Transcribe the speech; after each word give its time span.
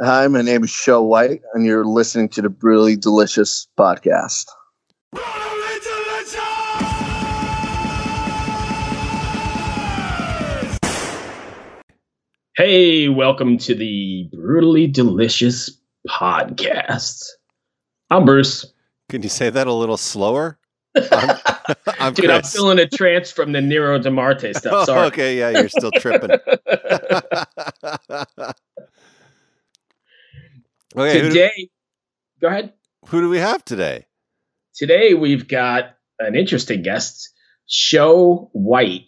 Hi, 0.00 0.28
my 0.28 0.42
name 0.42 0.62
is 0.62 0.70
Show 0.70 1.02
Whight, 1.02 1.42
and 1.54 1.66
you're 1.66 1.84
listening 1.84 2.28
to 2.28 2.40
the 2.40 2.48
Brutally 2.48 2.94
Delicious 2.94 3.66
podcast. 3.76 4.46
Hey, 12.56 13.08
welcome 13.08 13.58
to 13.58 13.74
the 13.74 14.28
Brutally 14.32 14.86
Delicious 14.86 15.68
podcast. 16.08 17.24
I'm 18.08 18.24
Bruce. 18.24 18.72
Can 19.08 19.24
you 19.24 19.28
say 19.28 19.50
that 19.50 19.66
a 19.66 19.72
little 19.72 19.96
slower? 19.96 20.60
I'm, 21.10 21.36
I'm 21.98 22.14
Dude, 22.14 22.30
I'm 22.30 22.44
still 22.44 22.70
in 22.70 22.78
a 22.78 22.86
trance 22.86 23.32
from 23.32 23.50
the 23.50 23.60
Nero 23.60 23.98
di 23.98 24.10
Marte 24.10 24.54
stuff. 24.54 24.72
Oh, 24.72 24.84
Sorry. 24.86 25.06
okay, 25.08 25.38
yeah, 25.38 25.50
you're 25.50 25.68
still 25.68 25.90
tripping. 25.90 26.38
Okay, 30.98 31.20
who 31.20 31.28
do, 31.28 31.28
Today, 31.28 31.68
go 32.40 32.48
ahead. 32.48 32.72
who 33.06 33.20
do 33.20 33.28
we 33.28 33.38
have 33.38 33.64
today? 33.64 34.06
Today 34.74 35.14
we've 35.14 35.46
got 35.48 35.96
an 36.18 36.34
interesting 36.34 36.82
guest, 36.82 37.30
Show 37.66 38.50
Whight. 38.52 39.02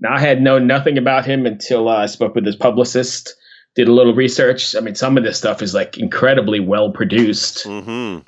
Now, 0.00 0.14
I 0.14 0.20
had 0.20 0.40
known 0.40 0.66
nothing 0.66 0.96
about 0.96 1.24
him 1.24 1.44
until 1.44 1.88
uh, 1.88 1.96
I 1.96 2.06
spoke 2.06 2.34
with 2.34 2.46
his 2.46 2.54
publicist, 2.56 3.34
did 3.74 3.88
a 3.88 3.92
little 3.92 4.14
research. 4.14 4.76
I 4.76 4.80
mean, 4.80 4.94
some 4.94 5.18
of 5.18 5.24
this 5.24 5.36
stuff 5.36 5.60
is 5.60 5.74
like 5.74 5.98
incredibly 5.98 6.60
well 6.60 6.92
produced, 6.92 7.64
hmm 7.64 8.18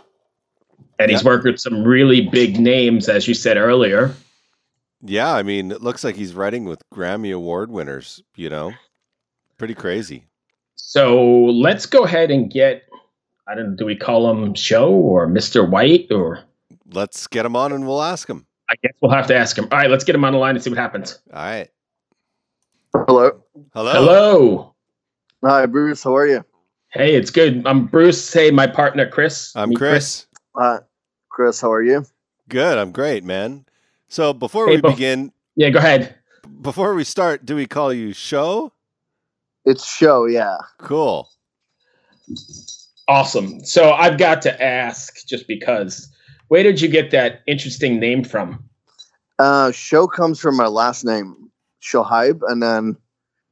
and 0.99 1.11
he's 1.11 1.25
worked 1.25 1.45
with 1.47 1.59
some 1.59 1.83
really 1.83 2.29
big 2.29 2.61
names, 2.61 3.09
as 3.09 3.27
you 3.27 3.33
said 3.33 3.57
earlier. 3.57 4.15
Yeah, 5.01 5.33
I 5.33 5.43
mean, 5.43 5.71
it 5.73 5.81
looks 5.81 6.05
like 6.05 6.15
he's 6.15 6.35
writing 6.35 6.67
with 6.67 6.83
Grammy 6.93 7.35
Award 7.35 7.71
winners. 7.71 8.23
You 8.37 8.51
know, 8.51 8.73
pretty 9.57 9.75
crazy. 9.75 10.27
So 10.77 11.25
let's 11.47 11.87
go 11.87 12.05
ahead 12.05 12.31
and 12.31 12.51
get. 12.51 12.83
I 13.51 13.55
don't. 13.57 13.75
Do 13.77 13.85
we 13.85 13.97
call 13.97 14.31
him 14.31 14.55
Show 14.55 14.91
or 14.93 15.27
Mister 15.27 15.65
Whight 15.65 16.07
or? 16.13 16.41
Let's 16.93 17.27
get 17.27 17.45
him 17.45 17.57
on 17.57 17.73
and 17.73 17.87
we'll 17.87 18.03
ask 18.03 18.29
him. 18.29 18.47
I 18.71 18.75
guess 18.83 18.93
we'll 19.01 19.11
have 19.13 19.27
to 19.27 19.35
ask 19.37 19.59
him. 19.59 19.67
All 19.73 19.79
right, 19.79 19.91
let's 19.91 20.05
get 20.05 20.15
him 20.15 20.25
on 20.25 20.33
the 20.33 20.39
line 20.39 20.55
and 20.55 20.63
see 20.63 20.71
what 20.71 20.79
happens. 20.79 21.19
All 21.33 21.43
right. 21.43 21.69
Hello. 22.95 23.43
Hello. 23.75 23.93
Hello. 23.93 24.75
Hi, 25.45 25.67
Bruce. 25.67 26.03
How 26.05 26.15
are 26.15 26.27
you? 26.27 26.45
Hey, 26.93 27.15
it's 27.17 27.31
good. 27.31 27.67
I'm 27.67 27.87
Bruce. 27.87 28.33
Hey, 28.33 28.51
my 28.53 28.67
partner 28.69 29.09
Chris. 29.09 29.53
I'm 29.57 29.71
Meet 29.71 29.79
Chris. 29.79 30.27
Hi, 30.57 30.79
Chris. 31.29 31.61
How 31.61 31.73
are 31.73 31.83
you? 31.83 32.05
Good. 32.49 32.79
I'm 32.79 32.93
great, 32.93 33.25
man. 33.25 33.65
So 34.09 34.33
before 34.33 34.69
Hey, 34.69 34.77
we 34.77 34.83
bef- 34.83 34.91
begin, 34.93 35.33
Yeah, 35.57 35.71
go 35.71 35.79
ahead. 35.79 36.15
before 36.63 36.95
we 36.95 37.05
start, 37.05 37.45
do 37.47 37.55
we 37.57 37.67
call 37.67 37.93
you 37.93 38.13
Show? 38.13 38.73
It's 39.65 39.87
Show. 39.89 40.27
Yeah. 40.27 40.59
Cool. 40.79 41.29
Awesome. 43.11 43.65
So 43.65 43.91
I've 43.91 44.19
got 44.19 44.41
to 44.43 44.63
ask, 44.63 45.27
just 45.27 45.49
because, 45.49 46.09
where 46.47 46.63
did 46.63 46.81
you 46.81 46.87
get 46.87 47.11
that 47.11 47.41
interesting 47.49 47.99
name 47.99 48.23
from? 48.23 48.63
Uh, 49.41 49.73
show 49.73 50.07
comes 50.07 50.39
from 50.39 50.57
my 50.57 50.69
last 50.69 51.05
name, 51.05 51.51
Shohaib, 51.83 52.41
and 52.47 52.63
then 52.63 52.97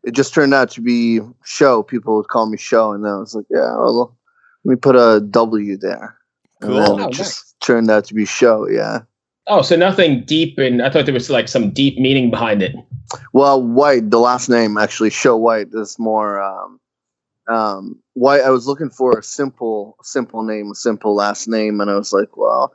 it 0.04 0.12
just 0.14 0.32
turned 0.32 0.54
out 0.54 0.70
to 0.70 0.80
be 0.80 1.18
Show. 1.44 1.82
People 1.82 2.16
would 2.18 2.28
call 2.28 2.48
me 2.48 2.56
Show, 2.56 2.92
and 2.92 3.04
then 3.04 3.10
I 3.10 3.18
was 3.18 3.34
like, 3.34 3.46
yeah, 3.50 3.74
well, 3.74 4.16
let 4.62 4.70
me 4.70 4.76
put 4.76 4.94
a 4.94 5.20
W 5.28 5.76
there. 5.76 6.16
And 6.60 6.74
then 6.74 6.86
Cool. 6.86 7.00
it 7.00 7.04
Oh, 7.06 7.10
just 7.10 7.58
turned 7.58 7.90
out 7.90 8.04
to 8.04 8.14
be 8.14 8.26
Show. 8.26 8.68
Yeah. 8.68 9.00
Oh, 9.48 9.62
so 9.62 9.74
nothing 9.74 10.22
deep, 10.24 10.56
and 10.58 10.82
I 10.82 10.90
thought 10.90 11.06
there 11.06 11.14
was 11.14 11.30
like 11.30 11.48
some 11.48 11.70
deep 11.70 11.98
meaning 11.98 12.30
behind 12.30 12.62
it. 12.62 12.76
Well, 13.32 13.60
Whight, 13.60 14.08
the 14.10 14.20
last 14.20 14.48
name 14.48 14.78
actually, 14.78 15.10
Show 15.10 15.36
Whight 15.36 15.68
is 15.72 15.98
more 15.98 16.40
um, 16.40 16.78
um, 17.48 17.98
Whight. 18.14 18.42
I 18.42 18.50
was 18.50 18.66
looking 18.66 18.90
for 18.90 19.18
a 19.18 19.22
simple, 19.22 19.96
simple 20.02 20.42
name, 20.42 20.70
a 20.70 20.74
simple 20.74 21.14
last 21.14 21.48
name, 21.48 21.80
and 21.80 21.90
I 21.90 21.96
was 21.96 22.12
like, 22.12 22.36
well, 22.36 22.74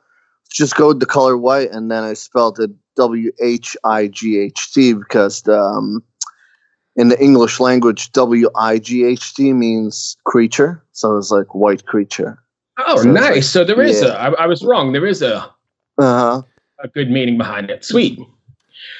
just 0.52 0.76
go 0.76 0.90
with 0.90 1.00
the 1.00 1.06
color 1.06 1.38
white, 1.38 1.72
and 1.72 1.90
then 1.92 2.04
I 2.04 2.14
spelled 2.14 2.60
it 2.60 2.72
W 2.96 3.32
H 3.42 3.76
I 3.84 4.08
G 4.08 4.38
H 4.40 4.74
T 4.74 4.94
because 4.94 5.42
the, 5.44 5.60
um, 5.60 6.04
in 6.96 7.10
the 7.10 7.20
English 7.22 7.60
language, 7.60 8.12
W 8.12 8.50
I 8.56 8.78
G 8.80 9.04
H 9.06 9.34
T 9.34 9.52
means 9.54 10.16
creature, 10.26 10.84
so 10.92 11.12
it 11.12 11.16
was 11.16 11.32
like 11.32 11.56
white 11.56 11.86
creature. 11.86 12.40
Oh, 12.80 12.84
So 12.88 12.94
it's 12.96 13.06
like- 13.06 13.14
nice. 13.34 13.50
So 13.50 13.64
there 13.64 13.82
is 13.82 14.02
yeah. 14.02 14.10
a. 14.10 14.32
I, 14.32 14.44
I 14.44 14.46
was 14.48 14.64
wrong. 14.64 14.92
There 14.94 15.06
is 15.06 15.22
a 15.22 15.38
Uh 15.38 15.50
huh. 16.00 16.42
a 16.84 16.88
good 16.88 17.10
meaning 17.10 17.38
behind 17.38 17.70
it. 17.70 17.84
Sweet. 17.86 18.20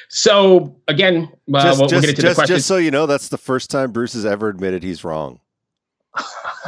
So 0.10 0.76
again, 0.88 1.32
uh, 1.54 1.62
just, 1.64 1.80
we'll, 1.80 1.80
we'll 1.80 1.90
just, 1.90 2.02
get 2.02 2.10
into 2.12 2.22
the 2.22 2.28
just, 2.30 2.36
questions. 2.38 2.58
just 2.60 2.68
so 2.68 2.78
you 2.78 2.92
know, 2.92 3.06
that's 3.08 3.30
the 3.30 3.38
first 3.38 3.70
time 3.72 3.92
Bruce 3.92 4.14
has 4.14 4.26
ever 4.26 4.48
admitted 4.48 4.84
he's 4.84 5.04
wrong. 5.04 5.40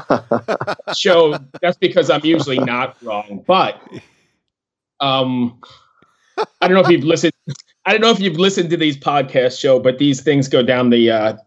show 0.96 1.38
that's 1.62 1.78
because 1.78 2.10
I'm 2.10 2.26
usually 2.26 2.60
not 2.60 2.98
wrong. 3.04 3.44
But 3.46 3.82
um 5.00 5.62
I 6.62 6.68
don't 6.68 6.74
know 6.74 6.82
if 6.82 6.90
you've 6.90 7.04
listened 7.04 7.34
I 7.86 7.92
don't 7.92 8.02
know 8.02 8.12
if 8.12 8.20
you've 8.20 8.38
listened 8.40 8.70
to 8.72 8.78
these 8.78 8.98
podcasts 8.98 9.60
show, 9.60 9.80
but 9.80 9.98
these 10.00 10.22
things 10.22 10.48
go 10.48 10.64
down 10.64 10.90
the 10.90 11.12
uh 11.12 11.38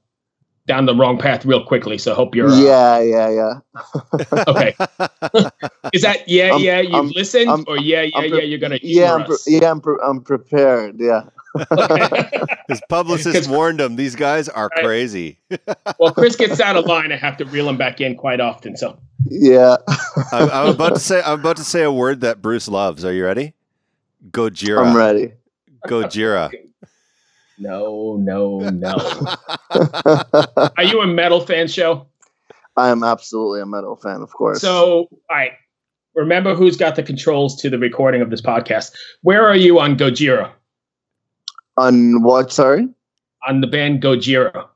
down 0.67 0.85
the 0.85 0.95
wrong 0.95 1.19
path 1.19 1.45
real 1.47 1.65
quickly. 1.65 1.97
So 1.99 2.15
hope 2.15 2.35
you're 2.35 2.51
uh, 2.51 2.61
yeah, 2.61 3.01
yeah, 3.01 3.31
yeah. 3.31 4.43
okay. 4.49 4.75
Is 5.95 6.03
that 6.03 6.29
yeah, 6.29 6.51
I'm- 6.53 6.61
yeah, 6.61 6.81
you've 6.81 6.95
I'm- 6.95 7.09
listened 7.11 7.49
I'm- 7.51 7.65
or 7.67 7.79
yeah, 7.79 8.03
yeah, 8.03 8.11
I'm 8.19 8.35
yeah, 8.35 8.41
you're 8.43 8.59
gonna 8.59 8.79
Yeah, 8.83 9.15
I'm 9.15 9.25
pre- 9.25 9.37
yeah, 9.47 9.71
I'm, 9.71 9.81
pre- 9.81 9.99
I'm 10.05 10.21
prepared. 10.23 11.01
Yeah. 11.01 11.23
His 12.69 12.81
publicist 12.89 13.35
'Cause- 13.35 13.49
warned 13.49 13.81
him. 13.81 13.97
These 13.97 14.15
guys 14.17 14.49
are 14.49 14.69
Right. 14.77 14.85
crazy. 14.85 15.39
well, 15.99 16.13
Chris 16.13 16.37
gets 16.37 16.61
out 16.61 16.77
of 16.77 16.85
line. 16.87 17.11
I 17.13 17.17
have 17.17 17.37
to 17.39 17.45
reel 17.47 17.69
him 17.69 17.77
back 17.77 18.01
in 18.01 18.17
quite 18.17 18.41
often. 18.41 18.77
So 18.77 18.99
Yeah. 19.27 19.77
I'm, 20.33 20.51
I'm 20.51 20.69
about 20.69 20.95
to 20.95 21.01
say. 21.01 21.23
I'm 21.25 21.41
about 21.41 21.57
to 21.57 21.65
say 21.65 21.83
a 21.83 21.93
word 21.93 22.21
that 22.21 22.43
Bruce 22.43 22.69
loves. 22.69 23.05
Are 23.05 23.13
you 23.13 23.25
ready? 23.25 23.55
Gojira. 24.31 24.87
I'm 24.87 24.97
ready. 24.97 25.33
Gojira. 25.87 26.53
no, 27.59 28.17
no, 28.21 28.59
no. 28.71 28.97
Are 30.77 30.85
you 30.85 31.01
a 31.01 31.07
metal 31.07 31.41
fan 31.41 31.69
show? 31.69 32.07
I 32.77 32.91
am 32.91 33.03
absolutely 33.03 33.61
a 33.61 33.67
metal 33.67 33.97
fan, 33.97 34.21
of 34.23 34.31
course. 34.33 34.61
So, 34.61 35.09
all 35.11 35.19
right. 35.31 35.53
Remember 36.15 36.55
who's 36.55 36.77
got 36.77 36.97
the 36.97 37.03
controls 37.03 37.61
to 37.63 37.71
the 37.71 37.79
recording 37.79 38.23
of 38.23 38.31
this 38.31 38.41
podcast. 38.41 38.93
Where 39.23 39.47
are 39.47 39.55
you 39.57 39.79
on 39.79 39.97
Gojira? 39.97 40.51
On 41.79 42.23
what? 42.23 42.53
Sorry. 42.53 42.89
On 43.47 43.61
the 43.61 43.67
band 43.67 44.03
Gojira. 44.03 44.69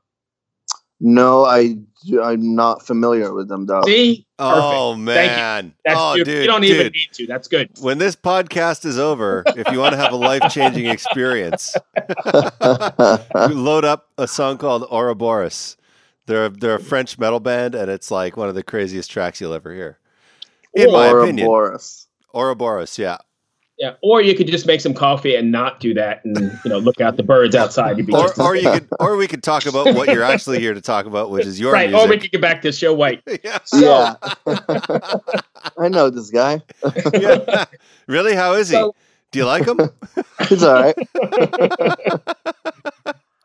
No, 1.00 1.44
I 1.44 1.76
I'm 2.22 2.54
not 2.54 2.84
familiar 2.86 3.32
with 3.32 3.48
them 3.48 3.66
though. 3.66 3.82
See? 3.84 4.26
Oh 4.38 4.92
Thank 4.92 4.98
you. 4.98 5.04
man. 5.04 5.74
That's 5.84 5.98
oh 6.00 6.14
you, 6.14 6.24
dude. 6.24 6.42
you 6.42 6.46
don't 6.46 6.64
even 6.64 6.92
need 6.92 7.08
to. 7.12 7.26
That's 7.26 7.48
good. 7.48 7.70
When 7.80 7.98
this 7.98 8.16
podcast 8.16 8.84
is 8.84 8.98
over, 8.98 9.44
if 9.56 9.70
you 9.72 9.78
want 9.78 9.92
to 9.92 9.98
have 9.98 10.12
a 10.12 10.16
life 10.16 10.42
changing 10.50 10.86
experience, 10.86 11.76
load 13.34 13.84
up 13.84 14.08
a 14.18 14.26
song 14.26 14.58
called 14.58 14.86
Ouroboros. 14.90 15.76
They're 16.26 16.48
they're 16.48 16.76
a 16.76 16.80
French 16.80 17.18
metal 17.18 17.40
band, 17.40 17.74
and 17.74 17.90
it's 17.90 18.10
like 18.10 18.36
one 18.36 18.48
of 18.48 18.54
the 18.54 18.62
craziest 18.62 19.10
tracks 19.10 19.40
you'll 19.40 19.54
ever 19.54 19.74
hear, 19.74 19.98
in 20.74 20.90
my 20.92 21.08
opinion. 21.08 21.48
Ouroboros. 21.48 22.06
Ouroboros, 22.34 22.98
yeah. 22.98 23.18
Yeah. 23.82 23.94
Or 24.00 24.22
you 24.22 24.36
could 24.36 24.46
just 24.46 24.64
make 24.64 24.80
some 24.80 24.94
coffee 24.94 25.34
and 25.34 25.50
not 25.50 25.80
do 25.80 25.92
that 25.94 26.24
and 26.24 26.38
you 26.64 26.70
know 26.70 26.78
look 26.78 27.00
out 27.00 27.16
the 27.16 27.24
birds 27.24 27.56
outside. 27.56 27.98
You'd 27.98 28.06
be 28.06 28.14
Or, 28.14 28.32
or 28.40 28.54
you 28.54 28.70
could, 28.74 28.88
or 29.00 29.16
we 29.16 29.26
could 29.26 29.42
talk 29.42 29.66
about 29.66 29.92
what 29.96 30.08
you're 30.08 30.22
actually 30.22 30.60
here 30.60 30.72
to 30.72 30.80
talk 30.80 31.04
about, 31.04 31.30
which 31.32 31.46
is 31.46 31.58
your 31.58 31.72
right. 31.72 31.92
Or 31.92 32.06
we 32.06 32.16
could 32.16 32.30
get 32.30 32.40
back 32.40 32.62
to 32.62 32.70
show 32.70 32.94
Whight. 32.94 33.22
yeah. 33.42 33.58
So, 33.64 33.80
yeah. 33.80 34.14
I 35.76 35.88
know 35.88 36.10
this 36.10 36.30
guy. 36.30 36.62
yeah. 37.12 37.64
Really? 38.06 38.36
How 38.36 38.54
is 38.54 38.68
he? 38.68 38.76
So- 38.76 38.94
Do 39.32 39.40
you 39.40 39.46
like 39.46 39.66
him? 39.66 39.80
He's 40.48 40.62
all 40.62 40.74
right. 40.74 40.96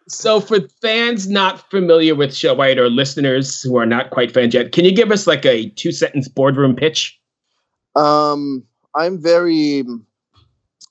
so 0.07 0.39
for 0.39 0.59
fans 0.83 1.27
not 1.27 1.67
familiar 1.71 2.13
with 2.13 2.35
show 2.35 2.53
Whight 2.53 2.77
or 2.77 2.91
listeners 2.91 3.59
who 3.63 3.75
are 3.77 3.87
not 3.87 4.11
quite 4.11 4.31
fans 4.31 4.53
yet, 4.53 4.71
can 4.71 4.85
you 4.85 4.91
give 4.93 5.11
us 5.11 5.25
like 5.25 5.47
a 5.47 5.69
two 5.69 5.91
sentence 5.91 6.27
boardroom 6.27 6.75
pitch? 6.75 7.19
Um, 7.95 8.63
I'm 8.95 9.19
very, 9.19 9.83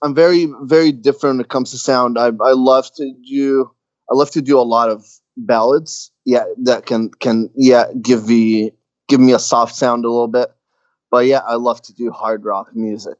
I'm 0.02 0.14
very, 0.14 0.46
very 0.62 0.92
different 0.92 1.36
when 1.36 1.44
it 1.44 1.48
comes 1.48 1.70
to 1.72 1.78
sound. 1.78 2.18
I 2.18 2.26
I 2.26 2.52
love 2.52 2.88
to 2.96 3.12
do, 3.28 3.70
I 4.10 4.14
love 4.14 4.30
to 4.32 4.42
do 4.42 4.58
a 4.58 4.62
lot 4.62 4.90
of 4.90 5.04
ballads. 5.36 6.10
Yeah, 6.24 6.44
that 6.64 6.86
can 6.86 7.10
can 7.20 7.50
yeah 7.56 7.84
give 8.02 8.28
me 8.28 8.72
give 9.08 9.20
me 9.20 9.32
a 9.32 9.38
soft 9.38 9.74
sound 9.74 10.04
a 10.04 10.08
little 10.08 10.28
bit. 10.28 10.48
But 11.10 11.26
yeah, 11.26 11.40
I 11.46 11.54
love 11.54 11.80
to 11.82 11.94
do 11.94 12.10
hard 12.10 12.44
rock 12.44 12.74
music. 12.74 13.18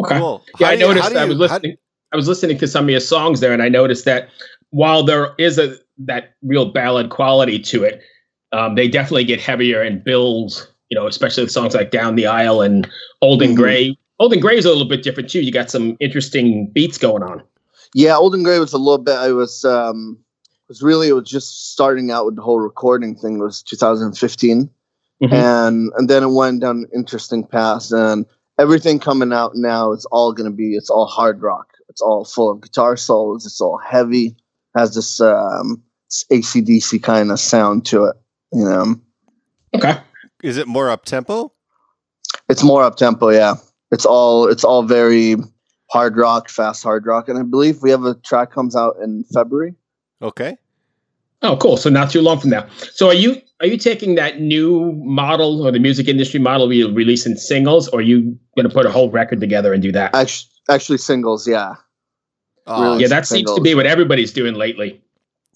Okay. 0.00 0.18
Cool. 0.18 0.44
Yeah, 0.60 0.66
How 0.66 0.70
I 0.70 0.74
you- 0.74 0.80
noticed. 0.86 1.02
how 1.04 1.08
do 1.10 1.18
I 1.18 1.24
was 1.24 1.36
how- 1.36 1.56
listening. 1.56 1.76
I 2.12 2.16
was 2.16 2.26
listening 2.28 2.56
to 2.58 2.66
some 2.66 2.84
of 2.84 2.90
your 2.90 3.00
songs 3.00 3.40
there, 3.40 3.52
and 3.52 3.62
I 3.62 3.68
noticed 3.68 4.06
that 4.06 4.28
while 4.70 5.02
there 5.02 5.34
is 5.38 5.58
a 5.58 5.76
that 5.98 6.34
real 6.42 6.66
ballad 6.66 7.10
quality 7.10 7.58
to 7.58 7.82
it, 7.84 8.00
um, 8.52 8.76
they 8.76 8.88
definitely 8.88 9.24
get 9.24 9.40
heavier 9.40 9.82
and 9.82 10.02
build. 10.02 10.70
You 10.88 10.94
know, 10.98 11.06
especially 11.06 11.42
with 11.42 11.52
songs 11.52 11.74
like 11.74 11.90
"Down 11.90 12.14
the 12.14 12.26
Aisle" 12.26 12.62
and 12.62 12.88
"Old 13.20 13.42
and 13.42 13.52
Mhm. 13.54 13.56
Gray." 13.56 13.98
"Old 14.18 14.32
and 14.32 14.42
Gray" 14.42 14.56
is 14.56 14.64
a 14.64 14.68
little 14.70 14.88
bit 14.88 15.02
different 15.02 15.28
too. 15.30 15.40
You 15.40 15.52
got 15.52 15.70
some 15.70 15.96
interesting 16.00 16.70
beats 16.72 16.98
going 16.98 17.22
on. 17.22 17.42
Yeah, 17.94 18.16
Old 18.16 18.34
and 18.34 18.44
Gray 18.44 18.58
was 18.58 18.72
a 18.72 18.78
little 18.78 18.98
bit. 18.98 19.16
I 19.16 19.32
was 19.32 19.64
um 19.64 20.18
was 20.68 20.82
really 20.82 21.08
it 21.08 21.12
was 21.14 21.28
just 21.28 21.72
starting 21.72 22.10
out 22.10 22.26
with 22.26 22.36
the 22.36 22.42
whole 22.42 22.60
recording 22.60 23.14
thing. 23.16 23.38
It 23.38 23.42
was 23.42 23.62
2015, 23.62 24.68
Mhm. 25.22 25.32
and 25.32 25.90
and 25.96 26.08
then 26.10 26.22
it 26.22 26.30
went 26.30 26.60
down 26.60 26.78
an 26.78 26.86
interesting 26.94 27.44
path, 27.44 27.90
and 27.92 28.26
everything 28.58 28.98
coming 28.98 29.32
out 29.32 29.52
now 29.54 29.92
is 29.92 30.04
all 30.06 30.32
going 30.32 30.50
to 30.50 30.54
be 30.56 30.74
it's 30.74 30.90
all 30.90 31.06
hard 31.06 31.40
rock. 31.40 31.72
It's 31.88 32.00
all 32.02 32.24
full 32.24 32.50
of 32.50 32.60
guitar 32.60 32.96
solos. 32.96 33.46
It's 33.46 33.60
all 33.60 33.78
heavy. 33.78 34.36
Has 34.76 34.94
this 34.94 35.20
um, 35.20 35.82
ACDC 36.30 37.02
kind 37.02 37.30
of 37.32 37.40
sound 37.40 37.86
to 37.86 38.04
it. 38.04 38.16
You 38.52 38.64
know, 38.64 38.94
Okay. 39.74 39.98
Is 40.42 40.56
it 40.56 40.66
more 40.68 40.90
up 40.90 41.04
tempo? 41.04 41.52
it's 42.48 42.62
more 42.62 42.82
up 42.82 42.96
tempo. 42.96 43.30
Yeah, 43.30 43.54
it's 43.90 44.04
all 44.06 44.48
it's 44.48 44.64
all 44.64 44.82
very 44.82 45.36
hard 45.90 46.16
rock, 46.16 46.48
fast 46.48 46.82
hard 46.82 47.06
rock, 47.06 47.28
and 47.28 47.38
I 47.38 47.42
believe 47.42 47.82
we 47.82 47.90
have 47.90 48.04
a 48.04 48.14
track 48.14 48.52
comes 48.52 48.76
out 48.76 48.96
in 49.02 49.24
February. 49.32 49.74
Okay. 50.20 50.56
Oh, 51.42 51.56
cool. 51.56 51.76
So 51.76 51.88
not 51.88 52.10
too 52.10 52.20
long 52.20 52.40
from 52.40 52.50
now. 52.50 52.68
So 52.92 53.08
are 53.08 53.14
you 53.14 53.40
are 53.60 53.66
you 53.66 53.76
taking 53.78 54.14
that 54.16 54.40
new 54.40 54.92
model 54.92 55.66
or 55.66 55.70
the 55.70 55.78
music 55.78 56.08
industry 56.08 56.40
model 56.40 56.66
where 56.66 56.76
you're 56.76 56.92
releasing 56.92 57.36
singles, 57.36 57.88
or 57.88 58.00
are 58.00 58.02
you 58.02 58.38
going 58.56 58.68
to 58.68 58.74
put 58.74 58.86
a 58.86 58.90
whole 58.90 59.10
record 59.10 59.40
together 59.40 59.72
and 59.72 59.82
do 59.82 59.92
that? 59.92 60.14
Actually, 60.14 60.50
actually 60.68 60.98
singles. 60.98 61.46
Yeah. 61.46 61.74
Oh, 62.66 62.82
Really? 62.82 63.02
yeah, 63.02 63.08
that 63.08 63.26
seems 63.26 63.52
to 63.54 63.60
be 63.62 63.74
what 63.74 63.86
everybody's 63.86 64.32
doing 64.32 64.54
lately. 64.54 65.00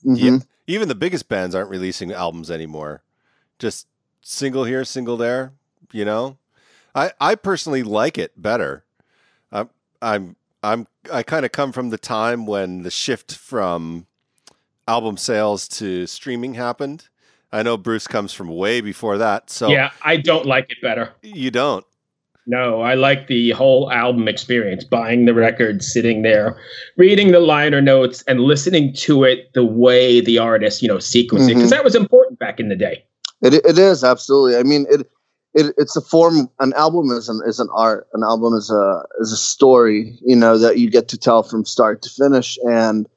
Mhm. 0.06 0.16
Yeah. 0.18 0.38
Even 0.68 0.88
the 0.88 0.94
biggest 0.94 1.28
bands 1.28 1.54
aren't 1.54 1.68
releasing 1.68 2.12
albums 2.12 2.50
anymore. 2.50 3.02
Just 3.58 3.86
single 4.22 4.64
here, 4.64 4.84
single 4.84 5.16
there. 5.16 5.52
You 5.92 6.04
know, 6.04 6.38
I 6.94 7.12
I 7.20 7.34
personally 7.34 7.82
like 7.82 8.18
it 8.18 8.40
better. 8.40 8.84
I'm 9.50 9.70
I'm 10.00 10.36
I'm 10.62 10.86
I 11.12 11.22
kind 11.22 11.44
of 11.44 11.52
come 11.52 11.72
from 11.72 11.90
the 11.90 11.98
time 11.98 12.46
when 12.46 12.82
the 12.82 12.90
shift 12.90 13.34
from 13.36 14.06
album 14.86 15.16
sales 15.16 15.68
to 15.68 16.06
streaming 16.06 16.54
happened. 16.54 17.08
I 17.52 17.62
know 17.62 17.76
Bruce 17.76 18.06
comes 18.06 18.32
from 18.32 18.48
way 18.48 18.80
before 18.80 19.18
that, 19.18 19.50
so 19.50 19.68
Yeah, 19.70 19.90
I 20.02 20.16
don't 20.16 20.46
like 20.46 20.70
it 20.70 20.78
better. 20.82 21.12
you 21.22 21.50
don't. 21.50 21.84
No, 22.44 22.80
I 22.80 22.94
like 22.94 23.28
the 23.28 23.50
whole 23.52 23.92
album 23.92 24.26
experience, 24.26 24.82
buying 24.82 25.26
the 25.26 25.34
record, 25.34 25.84
sitting 25.84 26.22
there, 26.22 26.58
reading 26.96 27.30
the 27.30 27.38
liner 27.38 27.80
notes, 27.80 28.24
and 28.26 28.40
listening 28.40 28.92
to 28.94 29.22
it 29.22 29.52
the 29.54 29.64
way 29.64 30.20
the 30.20 30.38
artist, 30.38 30.82
you 30.82 30.88
know, 30.88 30.96
sequenced 30.96 31.48
it, 31.48 31.54
because 31.54 31.68
Mhm. 31.68 31.70
that 31.70 31.84
was 31.84 31.94
important 31.94 32.40
back 32.40 32.58
in 32.58 32.68
the 32.68 32.74
day. 32.74 33.04
It 33.42 33.54
it 33.54 33.78
is 33.78 34.02
absolutely. 34.02 34.56
I 34.56 34.64
mean, 34.64 34.86
it 34.90 35.06
it 35.54 35.74
it's 35.76 35.96
a 35.96 36.00
form. 36.00 36.48
An 36.60 36.72
album 36.74 37.10
is 37.10 37.28
an 37.28 37.40
is 37.46 37.60
an 37.60 37.68
art. 37.74 38.08
An 38.12 38.22
album 38.22 38.54
is 38.54 38.70
a 38.70 39.02
is 39.20 39.32
a 39.32 39.36
story. 39.36 40.18
You 40.22 40.36
know 40.36 40.58
that 40.58 40.78
you 40.78 40.90
get 40.90 41.08
to 41.08 41.18
tell 41.18 41.42
from 41.42 41.64
start 41.64 42.02
to 42.02 42.10
finish. 42.10 42.58
And 42.64 43.08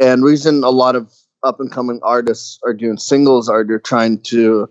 and 0.00 0.24
reason 0.24 0.64
a 0.64 0.70
lot 0.70 0.96
of 0.96 1.12
up 1.42 1.60
and 1.60 1.70
coming 1.70 2.00
artists 2.02 2.58
are 2.64 2.74
doing 2.74 2.96
singles 2.98 3.48
are 3.48 3.64
they're 3.64 3.78
trying 3.78 4.20
to. 4.22 4.68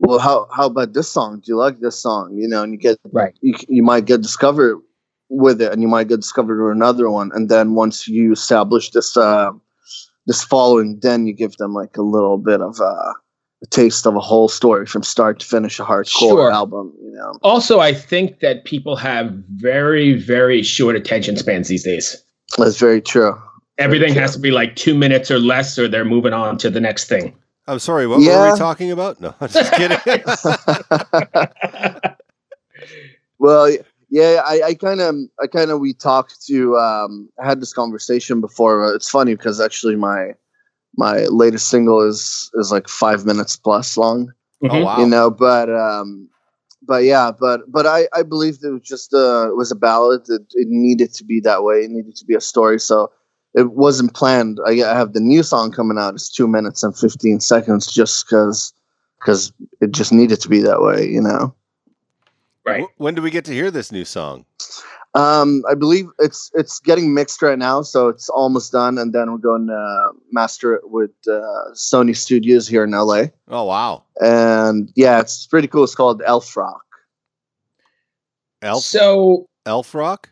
Well, 0.00 0.18
how 0.18 0.48
how 0.54 0.66
about 0.66 0.92
this 0.92 1.10
song? 1.10 1.40
Do 1.40 1.44
you 1.52 1.56
like 1.56 1.80
this 1.80 1.98
song? 1.98 2.34
You 2.34 2.48
know, 2.48 2.62
and 2.62 2.72
you 2.72 2.78
get 2.78 2.98
Right. 3.12 3.34
you 3.40 3.54
you 3.68 3.82
might 3.82 4.04
get 4.04 4.22
discovered 4.22 4.80
with 5.30 5.60
it, 5.62 5.72
and 5.72 5.80
you 5.82 5.88
might 5.88 6.08
get 6.08 6.20
discovered 6.20 6.62
with 6.62 6.72
another 6.72 7.10
one, 7.10 7.30
and 7.34 7.48
then 7.48 7.74
once 7.74 8.06
you 8.06 8.32
establish 8.32 8.90
this 8.90 9.16
uh, 9.16 9.50
this 10.26 10.42
following, 10.44 10.98
then 11.00 11.26
you 11.26 11.32
give 11.32 11.56
them 11.56 11.74
like 11.74 11.96
a 11.96 12.02
little 12.02 12.38
bit 12.38 12.60
of 12.60 12.80
uh, 12.80 13.12
taste 13.70 14.06
of 14.06 14.16
a 14.16 14.20
whole 14.20 14.48
story 14.48 14.86
from 14.86 15.02
start 15.02 15.40
to 15.40 15.46
finish, 15.46 15.78
a 15.78 15.84
hardcore 15.84 16.18
Sure. 16.18 16.50
album. 16.52 16.92
You 17.02 17.12
know, 17.12 17.32
Also, 17.42 17.80
I 17.80 17.94
think 17.94 18.40
that 18.40 18.64
people 18.64 18.96
have 18.96 19.30
very, 19.56 20.14
very 20.14 20.62
short 20.62 20.96
attention 20.96 21.36
spans 21.36 21.68
these 21.68 21.84
days. 21.84 22.22
that's 22.58 22.78
very 22.78 23.00
true. 23.00 23.34
Everything 23.78 24.12
true. 24.12 24.20
has 24.22 24.32
to 24.34 24.38
be 24.38 24.50
like 24.50 24.76
two 24.76 24.94
minutes 24.94 25.30
or 25.30 25.38
less, 25.38 25.78
or 25.78 25.88
they're 25.88 26.04
moving 26.04 26.32
on 26.32 26.58
to 26.58 26.70
the 26.70 26.80
next 26.80 27.08
thing. 27.08 27.34
I'm 27.66 27.78
sorry. 27.78 28.06
What 28.06 28.18
were 28.20 28.52
we 28.52 28.58
talking 28.58 28.90
about? 28.92 29.20
No, 29.20 29.34
I'm 29.40 29.48
just 29.48 29.72
kidding. 29.72 29.98
well, 33.38 33.70
yeah, 34.10 34.42
I, 34.44 34.60
I 34.66 34.74
kind 34.74 35.00
of, 35.00 35.14
I 35.42 35.46
kind 35.46 35.70
of, 35.70 35.80
we 35.80 35.94
talked 35.94 36.44
to, 36.46 36.76
um, 36.76 37.28
I 37.42 37.46
had 37.46 37.60
this 37.60 37.72
conversation 37.72 38.40
before. 38.40 38.94
It's 38.94 39.10
funny 39.10 39.34
because 39.34 39.60
actually 39.60 39.96
my 39.96 40.32
my 40.96 41.24
latest 41.26 41.68
single 41.68 42.00
is 42.02 42.50
is 42.54 42.70
like 42.72 42.88
five 42.88 43.24
minutes 43.26 43.56
plus 43.56 43.96
long. 43.96 44.32
oh 44.62 44.68
Mhm. 44.68 44.84
wow. 44.84 44.98
you 45.00 45.06
know 45.06 45.30
but 45.30 45.68
um 45.74 46.28
but 46.86 47.04
yeah 47.04 47.30
but 47.38 47.60
but 47.70 47.86
i 47.86 48.06
i 48.12 48.22
believe 48.22 48.58
it 48.62 48.70
was 48.70 48.82
just 48.82 49.12
uh 49.14 49.48
it 49.50 49.56
was 49.56 49.70
a 49.72 49.74
ballad 49.76 50.22
it, 50.28 50.42
it 50.54 50.68
needed 50.68 51.12
to 51.14 51.24
be 51.24 51.40
that 51.40 51.62
way 51.64 51.76
it 51.84 51.90
needed 51.90 52.14
to 52.16 52.24
be 52.24 52.34
a 52.34 52.40
story 52.40 52.78
so 52.78 53.10
it 53.54 53.72
wasn't 53.72 54.14
planned 54.14 54.58
i, 54.66 54.70
I 54.82 54.94
have 54.96 55.12
the 55.12 55.20
new 55.20 55.42
song 55.42 55.70
coming 55.72 55.98
out 55.98 56.14
it's 56.14 56.30
two 56.30 56.46
minutes 56.48 56.82
and 56.82 56.96
15 56.96 57.40
seconds 57.40 57.92
just 57.92 58.24
because 58.26 58.72
because 59.18 59.52
it 59.80 59.92
just 59.92 60.12
needed 60.12 60.40
to 60.42 60.48
be 60.48 60.60
that 60.62 60.80
way 60.82 61.06
you 61.08 61.20
know 61.20 61.54
Right. 62.66 62.86
When 62.96 63.14
do 63.14 63.20
we 63.20 63.30
get 63.30 63.44
to 63.44 63.52
hear 63.52 63.70
this 63.70 63.92
new 63.92 64.06
song? 64.06 64.46
Um 65.14 65.62
i 65.70 65.74
believe 65.74 66.06
it's 66.18 66.50
it's 66.54 66.80
getting 66.80 67.14
mixed 67.14 67.40
right 67.40 67.58
now 67.58 67.82
so 67.82 68.08
it's 68.08 68.28
almost 68.28 68.72
done 68.72 68.98
and 68.98 69.12
then 69.12 69.30
we're 69.30 69.38
going 69.38 69.68
to 69.68 70.10
master 70.32 70.74
it 70.74 70.90
with 70.90 71.12
uh, 71.28 71.70
sony 71.72 72.16
studios 72.16 72.66
here 72.66 72.82
in 72.84 72.90
la 72.90 73.22
Oh 73.48 73.64
wow. 73.64 74.02
and 74.20 74.90
yeah 74.96 75.20
it's 75.20 75.46
pretty 75.46 75.68
cool 75.68 75.84
it's 75.84 75.94
called 75.94 76.20
elf 76.26 76.56
rock 76.56 76.82
Elf 78.62 78.82
So, 78.82 79.46
Elf 79.66 79.94
Rock? 79.94 80.30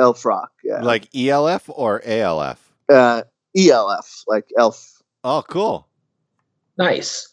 elf 0.00 0.24
rock 0.24 0.50
yeah 0.64 0.80
Like 0.80 1.08
ELF 1.14 1.68
or 1.68 2.00
ALF? 2.04 2.58
uh, 2.88 3.22
ELF, 3.56 4.24
like 4.26 4.46
elf. 4.58 5.02
Oh, 5.24 5.42
cool. 5.48 5.86
nice. 6.78 7.28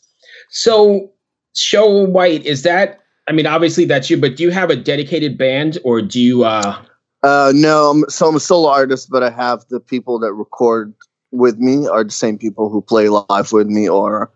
So, 0.50 1.12
Show 1.56 2.04
Whight, 2.06 2.46
is 2.46 2.64
that, 2.64 3.00
I 3.28 3.32
mean, 3.32 3.48
obviously 3.48 3.86
that's 3.86 4.10
you, 4.10 4.18
but 4.18 4.36
do 4.36 4.44
you 4.44 4.52
have 4.52 4.70
a 4.70 4.76
dedicated 4.76 5.38
band 5.38 5.80
or 5.84 6.02
do 6.02 6.20
you, 6.20 6.44
uh, 6.44 6.84
Uh, 7.24 7.52
no, 7.56 7.90
I'm, 7.90 8.10
so 8.10 8.28
I'm 8.28 8.36
a 8.36 8.40
solo 8.40 8.70
artist, 8.70 9.10
but 9.10 9.24
I 9.24 9.32
have 9.32 9.66
the 9.70 9.80
people 9.80 10.20
that 10.20 10.32
record 10.34 10.94
with 11.32 11.58
me 11.58 11.88
are 11.88 12.04
the 12.04 12.12
same 12.12 12.38
people 12.38 12.70
who 12.70 12.82
play 12.84 13.10
live 13.10 13.52
with 13.52 13.68
me, 13.68 13.90
or 13.90 14.32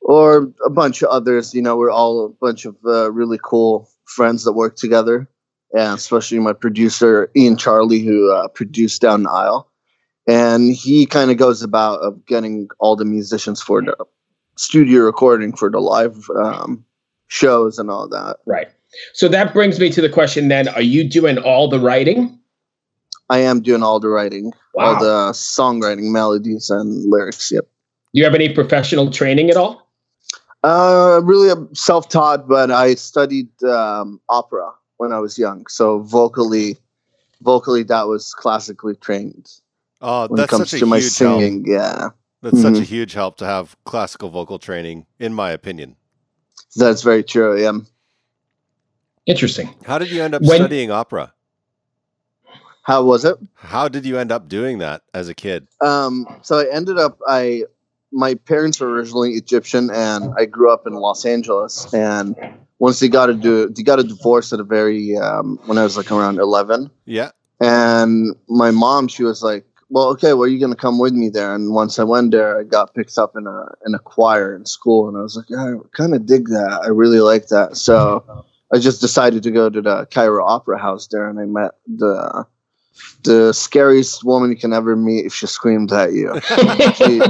or 0.00 0.52
a 0.66 0.70
bunch 0.70 1.02
of 1.02 1.08
others. 1.10 1.54
You 1.54 1.62
know, 1.62 1.76
we're 1.76 1.92
all 1.92 2.26
a 2.26 2.28
bunch 2.30 2.64
of 2.64 2.74
uh, 2.84 3.12
really 3.12 3.38
cool 3.42 3.88
friends 4.06 4.42
that 4.42 4.54
work 4.54 4.74
together, 4.74 5.28
and 5.72 5.94
especially 5.94 6.40
my 6.40 6.52
producer 6.52 7.30
Ian 7.36 7.56
Charlie, 7.56 8.00
who 8.00 8.32
uh, 8.32 8.48
produced 8.48 9.00
Down 9.00 9.22
the 9.22 9.30
Aisle, 9.30 9.70
and 10.26 10.74
he 10.74 11.06
kind 11.06 11.30
of 11.30 11.36
goes 11.36 11.62
about 11.62 12.00
of 12.00 12.26
getting 12.26 12.68
all 12.80 12.96
the 12.96 13.04
musicians 13.04 13.62
for 13.62 13.80
the 13.80 13.96
studio 14.56 15.02
recording 15.02 15.54
for 15.54 15.70
the 15.70 15.80
live 15.80 16.28
um, 16.42 16.84
shows 17.38 17.78
and 17.78 17.90
all 17.90 18.08
that. 18.08 18.36
right. 18.46 18.68
So 19.12 19.26
that 19.28 19.52
brings 19.52 19.80
me 19.80 19.90
to 19.90 20.00
the 20.00 20.08
question 20.08 20.46
then, 20.48 20.68
are 20.68 20.80
you 20.82 21.02
doing 21.08 21.36
all 21.38 21.68
the 21.68 21.80
writing? 21.80 22.38
I 23.28 23.38
am 23.38 23.60
doing 23.60 23.82
all 23.82 23.98
the 23.98 24.08
writing, 24.08 24.52
Wow. 24.74 24.84
all 24.94 25.00
the 25.00 25.32
songwriting, 25.32 26.12
melodies, 26.12 26.70
and 26.70 27.04
lyrics. 27.10 27.50
Yep. 27.50 27.64
Do 27.64 28.20
you 28.20 28.24
have 28.24 28.34
any 28.36 28.54
professional 28.54 29.10
training 29.10 29.50
at 29.50 29.56
all? 29.56 29.90
Uh, 30.62 31.20
really 31.24 31.50
I'm 31.50 31.74
self-taught, 31.74 32.46
but 32.48 32.70
I 32.70 32.94
studied 32.94 33.48
um, 33.64 34.20
opera 34.28 34.70
when 34.98 35.12
I 35.12 35.18
was 35.18 35.36
young. 35.38 35.66
So 35.66 35.98
vocally, 36.00 36.76
vocally, 37.42 37.82
that 37.84 38.06
was 38.06 38.32
classically 38.32 38.94
trained. 38.94 39.50
Oh, 40.00 40.28
When 40.28 40.36
that's 40.36 40.52
it 40.52 40.56
comes 40.56 40.70
such 40.70 40.78
to 40.80 40.84
a 40.84 40.88
my 40.88 40.98
huge 41.00 41.18
help. 41.18 41.40
singing, 41.40 41.64
yeah, 41.66 42.10
That's 42.42 42.60
such 42.62 42.74
a 42.78 42.82
Mhm. 42.82 42.84
huge 42.94 43.12
help 43.14 43.36
to 43.38 43.44
have 43.46 43.74
classical 43.84 44.28
vocal 44.30 44.58
training, 44.60 45.06
in 45.18 45.32
my 45.34 45.50
opinion. 45.50 45.96
That's 46.74 47.02
very 47.02 47.22
true. 47.24 47.60
Yeah. 47.60 47.72
Interesting. 49.26 49.74
How 49.86 49.98
did 49.98 50.10
you 50.10 50.22
end 50.22 50.34
up 50.34 50.42
When- 50.42 50.56
studying 50.58 50.90
opera? 50.90 51.32
How 52.82 53.02
was 53.02 53.24
it? 53.24 53.38
How 53.54 53.88
did 53.88 54.04
you 54.04 54.18
end 54.18 54.30
up 54.30 54.46
doing 54.46 54.78
that 54.78 55.02
as 55.14 55.30
a 55.30 55.34
kid? 55.34 55.66
Um, 55.80 56.26
so 56.42 56.58
I 56.58 56.66
ended 56.70 56.98
up. 56.98 57.18
I 57.26 57.64
my 58.12 58.34
parents 58.34 58.78
were 58.78 58.90
originally 58.90 59.32
Egyptian, 59.32 59.90
and 59.90 60.34
I 60.38 60.44
grew 60.44 60.70
up 60.70 60.86
in 60.86 60.92
Los 60.92 61.24
Angeles. 61.24 61.92
And 61.94 62.36
once 62.80 63.00
they 63.00 63.08
got 63.08 63.30
a 63.30 63.34
do, 63.34 63.70
they 63.70 63.82
got 63.82 64.00
a 64.00 64.04
divorce 64.04 64.52
at 64.52 64.60
a 64.60 64.64
very 64.64 65.16
um, 65.16 65.58
when 65.64 65.78
I 65.78 65.82
was 65.82 65.96
like 65.96 66.12
around 66.12 66.38
eleven. 66.38 66.90
Yeah. 67.06 67.30
And 67.58 68.36
my 68.48 68.70
mom, 68.70 69.08
she 69.08 69.22
was 69.22 69.42
like, 69.42 69.64
"Well, 69.94 70.08
okay, 70.08 70.32
well, 70.34 70.48
you're 70.48 70.60
gonna 70.60 70.74
come 70.74 70.98
with 70.98 71.12
me 71.14 71.28
there." 71.28 71.54
And 71.54 71.72
once 71.72 72.00
I 72.00 72.04
went 72.04 72.32
there, 72.32 72.58
I 72.58 72.64
got 72.64 72.94
picked 72.94 73.16
up 73.16 73.36
in 73.36 73.46
a 73.46 73.66
in 73.86 73.94
a 73.94 74.00
choir 74.00 74.54
in 74.56 74.66
school, 74.66 75.08
and 75.08 75.16
I 75.16 75.22
was 75.22 75.36
like, 75.36 75.46
"I 75.56 75.74
kind 75.92 76.14
of 76.16 76.26
dig 76.26 76.48
that. 76.48 76.80
I 76.82 76.88
really 76.88 77.20
like 77.20 77.46
that." 77.48 77.76
So 77.76 78.24
I 78.72 78.78
just 78.78 79.00
decided 79.00 79.44
to 79.44 79.52
go 79.52 79.70
to 79.70 79.80
the 79.80 80.06
Cairo 80.12 80.44
Opera 80.44 80.80
House 80.80 81.06
there, 81.06 81.28
and 81.28 81.38
I 81.38 81.44
met 81.44 81.72
the 81.86 82.44
the 83.22 83.52
scariest 83.52 84.24
woman 84.24 84.50
you 84.50 84.56
can 84.56 84.72
ever 84.72 84.96
meet 84.96 85.26
if 85.26 85.34
she 85.34 85.46
screams 85.46 85.92
at 85.92 86.12
you. 86.12 86.40
She-. 86.98 87.20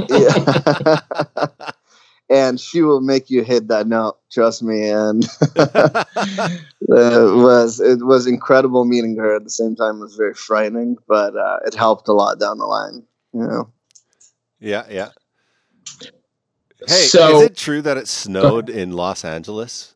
and 2.29 2.59
she 2.59 2.81
will 2.81 3.01
make 3.01 3.29
you 3.29 3.43
hit 3.43 3.67
that 3.67 3.87
note. 3.87 4.17
Trust 4.31 4.63
me, 4.63 4.89
and 4.89 5.23
it 5.55 6.55
was 6.81 7.79
it 7.79 8.05
was 8.05 8.27
incredible 8.27 8.85
meeting 8.85 9.15
her. 9.17 9.35
At 9.35 9.43
the 9.43 9.49
same 9.49 9.75
time, 9.75 9.97
it 9.97 10.01
was 10.01 10.15
very 10.15 10.33
frightening, 10.33 10.97
but 11.07 11.35
uh, 11.35 11.59
it 11.65 11.73
helped 11.75 12.07
a 12.07 12.13
lot 12.13 12.39
down 12.39 12.57
the 12.57 12.65
line. 12.65 13.03
You 13.33 13.41
know, 13.47 13.69
yeah, 14.59 14.85
yeah. 14.89 15.09
Hey, 16.87 16.93
So- 17.07 17.37
is 17.37 17.41
it 17.43 17.57
true 17.57 17.81
that 17.81 17.97
it 17.97 18.07
snowed 18.07 18.69
in 18.69 18.91
Los 18.91 19.25
Angeles? 19.25 19.95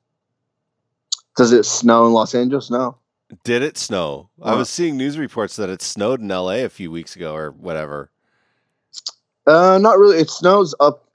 Does 1.38 1.52
it 1.54 1.66
snow 1.66 2.06
in 2.06 2.14
Los 2.14 2.36
Angeles? 2.36 2.70
No. 2.70 2.98
Did 3.44 3.62
it 3.62 3.78
snow? 3.78 4.30
I 4.42 4.56
was 4.56 4.70
seeing 4.70 4.98
news 4.98 5.18
reports 5.18 5.56
that 5.58 5.70
it 5.70 5.82
snowed 5.84 6.20
in 6.20 6.28
LA 6.30 6.64
a 6.66 6.68
few 6.70 6.90
weeks 6.90 7.16
ago 7.16 7.36
or 7.36 7.52
whatever. 7.52 8.10
Uh, 9.46 9.78
not 9.80 10.00
really. 10.00 10.18
It 10.18 10.30
snows 10.32 10.74
up, 10.80 11.08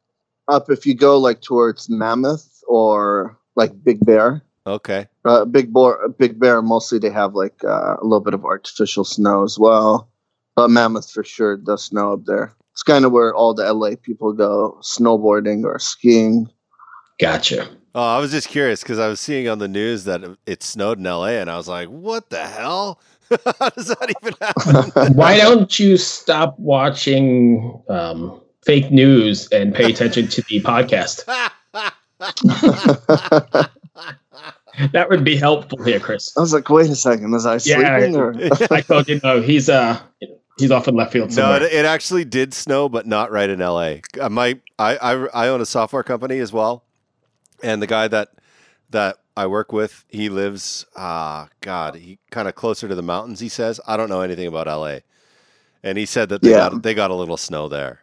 up 0.48 0.70
if 0.70 0.86
you 0.86 0.94
go 0.94 1.18
like 1.18 1.40
towards 1.40 1.88
Mammoth 1.88 2.62
or 2.68 3.38
like 3.56 3.72
Big 3.84 4.04
Bear. 4.04 4.42
Okay. 4.66 5.06
Uh, 5.24 5.44
Big 5.44 5.72
Bear, 5.72 6.08
Big 6.18 6.38
Bear. 6.40 6.62
Mostly 6.62 6.98
they 6.98 7.10
have 7.10 7.34
like 7.34 7.62
uh, 7.64 7.96
a 8.00 8.02
little 8.02 8.20
bit 8.20 8.34
of 8.34 8.44
artificial 8.44 9.04
snow 9.04 9.44
as 9.44 9.58
well. 9.58 10.08
But 10.56 10.68
Mammoth 10.70 11.10
for 11.10 11.24
sure 11.24 11.56
does 11.56 11.84
snow 11.84 12.12
up 12.14 12.24
there. 12.26 12.54
It's 12.72 12.82
kind 12.82 13.04
of 13.04 13.12
where 13.12 13.34
all 13.34 13.54
the 13.54 13.72
LA 13.72 13.90
people 14.00 14.32
go 14.32 14.78
snowboarding 14.82 15.64
or 15.64 15.78
skiing. 15.78 16.48
Gotcha. 17.20 17.68
Oh, 17.94 18.02
I 18.02 18.18
was 18.18 18.32
just 18.32 18.48
curious 18.48 18.82
because 18.82 18.98
I 18.98 19.06
was 19.06 19.20
seeing 19.20 19.48
on 19.48 19.58
the 19.58 19.68
news 19.68 20.02
that 20.04 20.24
it- 20.24 20.38
it 20.46 20.62
snowed 20.64 20.98
in 20.98 21.04
LA, 21.04 21.38
and 21.38 21.48
I 21.48 21.56
was 21.56 21.68
like, 21.68 21.88
"What 21.88 22.28
the 22.30 22.44
hell? 22.44 22.98
How 23.60 23.68
does 23.70 23.86
that 23.86 24.12
even 24.20 24.34
happen?" 24.40 25.12
Why 25.16 25.36
don't 25.38 25.78
you 25.78 25.96
stop 25.96 26.58
watching 26.58 27.80
um, 27.88 28.40
fake 28.64 28.90
news 28.90 29.49
and 29.49 29.75
pay 29.75 29.90
attention 29.90 30.28
to 30.28 30.42
the 30.49 30.62
podcast? 30.62 31.25
That 34.92 35.09
would 35.09 35.23
be 35.25 35.37
helpful 35.37 35.83
here, 35.85 36.00
Chris. 36.00 36.37
I 36.37 36.40
was 36.40 36.52
like, 36.52 36.68
wait 36.68 36.90
a 36.90 36.97
second, 36.97 37.30
was 37.30 37.47
I 37.47 37.54
Yeah. 37.64 37.99
sleeping? 38.00 38.16
Or? 38.16 38.35
I 38.71 38.80
told 38.80 39.09
you 39.09 39.21
no. 39.23 39.40
He's 39.40 39.68
uh 39.68 40.00
he's 40.59 40.73
off 40.73 40.88
in 40.88 40.97
left 40.97 41.12
field 41.12 41.35
no, 41.37 41.54
it, 41.54 41.62
it 41.62 41.85
actually 41.85 42.25
did 42.25 42.52
snow, 42.52 42.88
but 42.88 43.06
not 43.06 43.30
right 43.30 43.49
in 43.49 43.61
LA. 43.61 43.97
Uh, 44.21 44.28
My, 44.28 44.59
I, 44.78 44.97
I, 44.97 45.12
I 45.26 45.49
own 45.49 45.61
a 45.61 45.66
software 45.66 46.02
company 46.02 46.38
as 46.40 46.52
well, 46.52 46.85
and 47.62 47.80
the 47.80 47.87
guy 47.87 48.09
that 48.09 48.30
that 48.90 49.18
I 49.37 49.47
work 49.47 49.73
with, 49.73 50.04
he 50.09 50.28
lives, 50.28 50.85
ah, 50.97 51.49
God, 51.61 51.97
he 51.97 52.18
kind 52.30 52.49
of 52.49 52.54
closer 52.54 52.88
to 52.88 52.94
the 52.94 53.02
mountains. 53.02 53.40
He 53.40 53.49
says, 53.49 53.80
I 53.87 53.97
don't 53.97 54.09
know 54.09 54.21
anything 54.21 54.47
about 54.47 54.66
LA, 54.66 54.99
and 55.83 55.99
he 55.99 56.06
said 56.06 56.28
that 56.30 56.42
they 56.42 56.50
Yeah. 56.50 56.71
got 56.71 56.83
they 56.83 56.94
got 56.94 57.11
a 57.12 57.14
little 57.14 57.37
snow 57.37 57.68
there, 57.68 58.00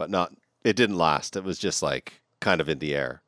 but 0.00 0.10
not. 0.10 0.32
It 0.64 0.76
didn't 0.76 0.96
last. 0.96 1.36
It 1.36 1.44
was 1.44 1.58
just 1.58 1.82
like 1.82 2.22
kind 2.40 2.62
of 2.62 2.70
in 2.70 2.78
the 2.78 2.96
air. 2.96 3.20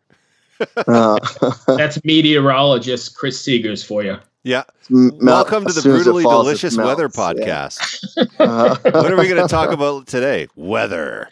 Uh, 0.88 1.20
That's 1.66 2.02
meteorologist 2.02 3.14
Chris 3.14 3.46
Seegers 3.46 3.86
for 3.86 4.02
you. 4.02 4.16
Yeah. 4.42 4.64
melt- 4.88 5.22
Welcome 5.22 5.66
to 5.66 5.72
the 5.74 5.82
soon 5.82 5.92
as 5.92 6.00
it 6.00 6.04
brutally 6.04 6.22
falls, 6.24 6.46
delicious 6.46 6.76
weather 6.78 7.10
melts, 7.14 7.38
yeah. 7.38 7.68
podcast. 7.68 8.28
Uh, 8.38 8.76
what 8.90 9.12
are 9.12 9.16
we 9.16 9.28
going 9.28 9.42
to 9.42 9.48
talk 9.48 9.70
about 9.70 10.06
today? 10.06 10.48
Weather. 10.56 11.28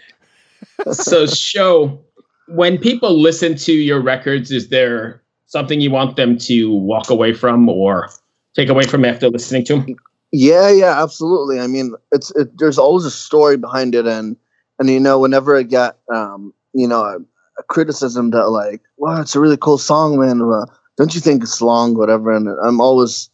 So 0.93 1.27
show 1.27 2.05
when 2.49 2.77
people 2.77 3.19
listen 3.19 3.57
to 3.57 3.73
your 3.73 4.01
records, 4.01 4.51
is 4.51 4.69
there 4.69 5.23
something 5.47 5.81
you 5.81 5.91
want 5.91 6.17
them 6.17 6.37
to 6.39 6.71
walk 6.71 7.09
away 7.09 7.33
from 7.33 7.69
or 7.69 8.11
take 8.55 8.69
away 8.69 8.85
from 8.85 9.05
after 9.05 9.29
listening 9.31 9.65
to 9.67 9.81
them? 9.81 9.97
Yeah, 10.33 10.71
yeah, 10.71 11.03
absolutely. 11.03 11.61
I 11.61 11.67
mean, 11.67 11.95
it's 12.13 12.31
it, 12.37 12.59
there's 12.59 12.79
always 12.79 13.05
a 13.07 13.11
story 13.11 13.57
behind 13.57 13.95
it, 13.95 14.07
and 14.07 14.37
and 14.81 14.89
you 14.89 14.99
know, 14.99 15.21
whenever 15.21 15.57
I 15.57 15.63
get 15.63 15.99
um, 16.13 16.53
you 16.73 16.89
know, 16.89 17.03
a, 17.03 17.19
a 17.59 17.63
criticism 17.69 18.31
that 18.31 18.49
like, 18.49 18.81
wow, 18.97 19.21
it's 19.21 19.37
a 19.37 19.41
really 19.41 19.59
cool 19.59 19.79
song, 19.79 20.19
man. 20.19 20.41
Uh, 20.41 20.67
don't 20.97 21.15
you 21.15 21.21
think 21.21 21.43
it's 21.43 21.61
long, 21.61 21.95
whatever? 21.95 22.35
And 22.35 22.49
I'm 22.65 22.81
always, 22.81 23.31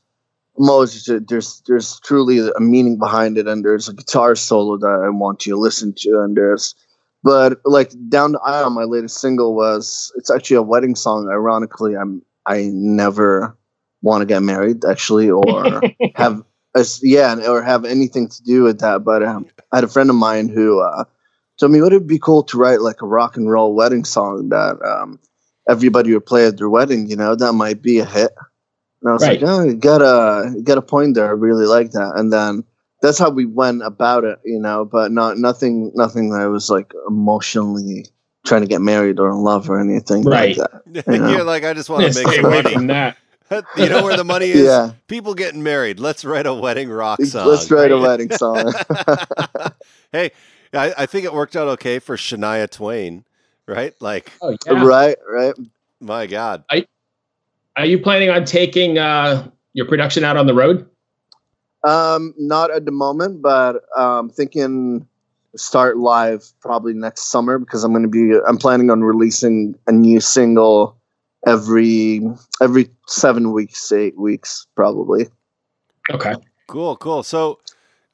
I'm 0.58 0.68
always 0.68 1.04
just, 1.04 1.28
there's 1.28 1.62
there's 1.66 2.00
truly 2.00 2.48
a 2.48 2.60
meaning 2.60 2.98
behind 2.98 3.38
it, 3.38 3.46
and 3.46 3.64
there's 3.64 3.88
a 3.88 3.94
guitar 3.94 4.34
solo 4.34 4.76
that 4.78 5.02
I 5.04 5.08
want 5.08 5.46
you 5.46 5.54
to 5.54 5.58
listen 5.58 5.94
to, 5.98 6.20
and 6.20 6.36
there's, 6.36 6.74
but 7.22 7.60
like 7.64 7.92
down 8.08 8.32
the 8.32 8.40
aisle, 8.40 8.70
my 8.70 8.84
latest 8.84 9.20
single 9.20 9.54
was 9.54 10.12
it's 10.16 10.30
actually 10.30 10.56
a 10.56 10.62
wedding 10.62 10.96
song. 10.96 11.28
Ironically, 11.28 11.96
I'm 11.96 12.22
I 12.46 12.70
never 12.72 13.56
want 14.02 14.22
to 14.22 14.26
get 14.26 14.42
married 14.42 14.84
actually, 14.84 15.30
or 15.30 15.82
have 16.16 16.42
yeah, 17.02 17.36
or 17.48 17.62
have 17.62 17.84
anything 17.84 18.28
to 18.28 18.42
do 18.42 18.62
with 18.62 18.80
that. 18.80 19.04
But 19.04 19.22
um, 19.22 19.46
I 19.72 19.76
had 19.76 19.84
a 19.84 19.88
friend 19.88 20.10
of 20.10 20.16
mine 20.16 20.48
who 20.48 20.80
uh, 20.80 21.04
told 21.58 21.72
me, 21.72 21.80
"Would 21.80 21.92
it 21.92 22.06
be 22.06 22.18
cool 22.18 22.42
to 22.44 22.58
write 22.58 22.80
like 22.80 23.02
a 23.02 23.06
rock 23.06 23.36
and 23.36 23.50
roll 23.50 23.75
wedding 23.75 24.04
song 24.04 24.48
that 24.50 24.78
um, 24.82 25.18
everybody 25.68 26.12
would 26.14 26.26
play 26.26 26.46
at 26.46 26.56
their 26.58 26.68
wedding? 26.70 27.08
You 27.08 27.16
know, 27.16 27.34
that 27.34 27.52
might 27.54 27.82
be 27.82 27.98
a 27.98 28.04
hit." 28.04 28.32
And 29.02 29.10
I 29.10 29.12
was 29.12 29.22
Right. 29.22 29.40
like, 29.40 29.50
"Oh, 29.50 29.62
you 29.62 29.75
got 29.75 30.02
a 30.02 30.52
you 30.54 30.62
got 30.62 30.78
a 30.78 30.82
point 30.82 31.14
there. 31.14 31.26
I 31.26 31.30
really 31.32 31.66
like 31.66 31.90
that." 31.92 32.12
And 32.16 32.32
then 32.32 32.64
that's 33.02 33.18
how 33.18 33.30
we 33.30 33.44
went 33.44 33.82
about 33.82 34.25
it, 34.25 34.38
you 34.44 34.58
know. 34.58 34.84
But 34.84 35.12
not 35.12 35.38
nothing 35.38 35.92
nothing 35.94 36.30
that 36.30 36.46
was 36.50 36.70
like 36.70 36.92
emotionally 37.08 38.06
trying 38.46 38.62
to 38.62 38.68
get 38.68 38.80
married 38.80 39.18
or 39.18 39.28
in 39.30 39.38
love 39.38 39.68
or 39.68 39.80
anything 39.80 40.22
Right. 40.22 40.56
like 40.56 40.70
that. 40.94 41.04
I 41.08 41.16
know. 41.18 41.28
You're 41.30 41.44
like, 41.44 41.64
I 41.64 41.75
just 41.75 41.90
want 41.90 42.02
to 42.12 42.14
make 42.14 42.28
stay 42.28 42.36
some 42.36 42.44
away 42.46 42.62
money. 42.62 42.86
that. 42.86 43.16
you 43.76 43.88
know 43.88 44.02
where 44.04 44.16
the 44.16 44.25
money 44.25 44.50
is? 44.50 44.64
Yeah, 44.66 44.92
People 45.08 45.34
getting 45.34 45.62
married. 45.62 45.98
Let's 46.00 46.25
write 46.25 46.46
a 46.46 46.54
wedding 46.54 46.88
rock 46.88 47.20
song. 47.25 47.48
let's 47.48 47.68
write 47.70 47.90
a 47.92 47.98
wedding 47.98 48.30
song. 48.30 48.72
hey, 50.12 50.30
I, 50.73 50.94
I 50.99 51.06
think 51.06 51.25
it 51.25 51.32
worked 51.32 51.56
out 51.56 51.68
okay 51.68 51.99
for 51.99 52.16
Shania 52.16 52.70
Twain, 52.70 53.25
right? 53.66 53.94
Like, 54.00 54.32
Oh 54.40 54.56
yeah. 54.66 54.85
Right, 54.85 55.16
right. 55.28 55.54
my 56.00 56.26
God. 56.26 56.64
Are 57.76 57.85
you 57.85 57.99
planning 57.99 58.30
on 58.30 58.44
taking 58.44 58.96
uh, 58.96 59.50
your 59.75 59.87
production 59.87 60.25
out 60.25 60.37
on 60.38 60.46
the 60.46 60.54
road? 60.54 60.88
Um, 61.85 62.35
not 62.38 62.70
at 62.70 62.87
the 62.87 62.90
moment, 62.90 63.42
but 63.42 63.85
um, 63.96 64.30
thinking 64.30 65.06
start 65.56 65.99
live 65.99 66.52
probably 66.61 66.94
next 66.94 67.25
summer 67.30 67.58
because 67.58 67.85
I'm 67.85 67.92
going 67.92 68.02
to 68.02 68.08
be. 68.08 68.38
I'm 68.46 68.56
planning 68.56 68.90
on 68.90 69.02
releasing 69.02 69.75
a 69.87 69.92
new 69.92 70.20
single 70.20 70.96
every 71.46 72.23
every 72.62 72.88
seven 73.08 73.52
weeks, 73.52 73.92
eight 73.92 74.18
weeks, 74.18 74.66
probably. 74.75 75.26
Okay. 76.11 76.35
Cool, 76.68 76.96
cool. 76.96 77.23
So, 77.23 77.61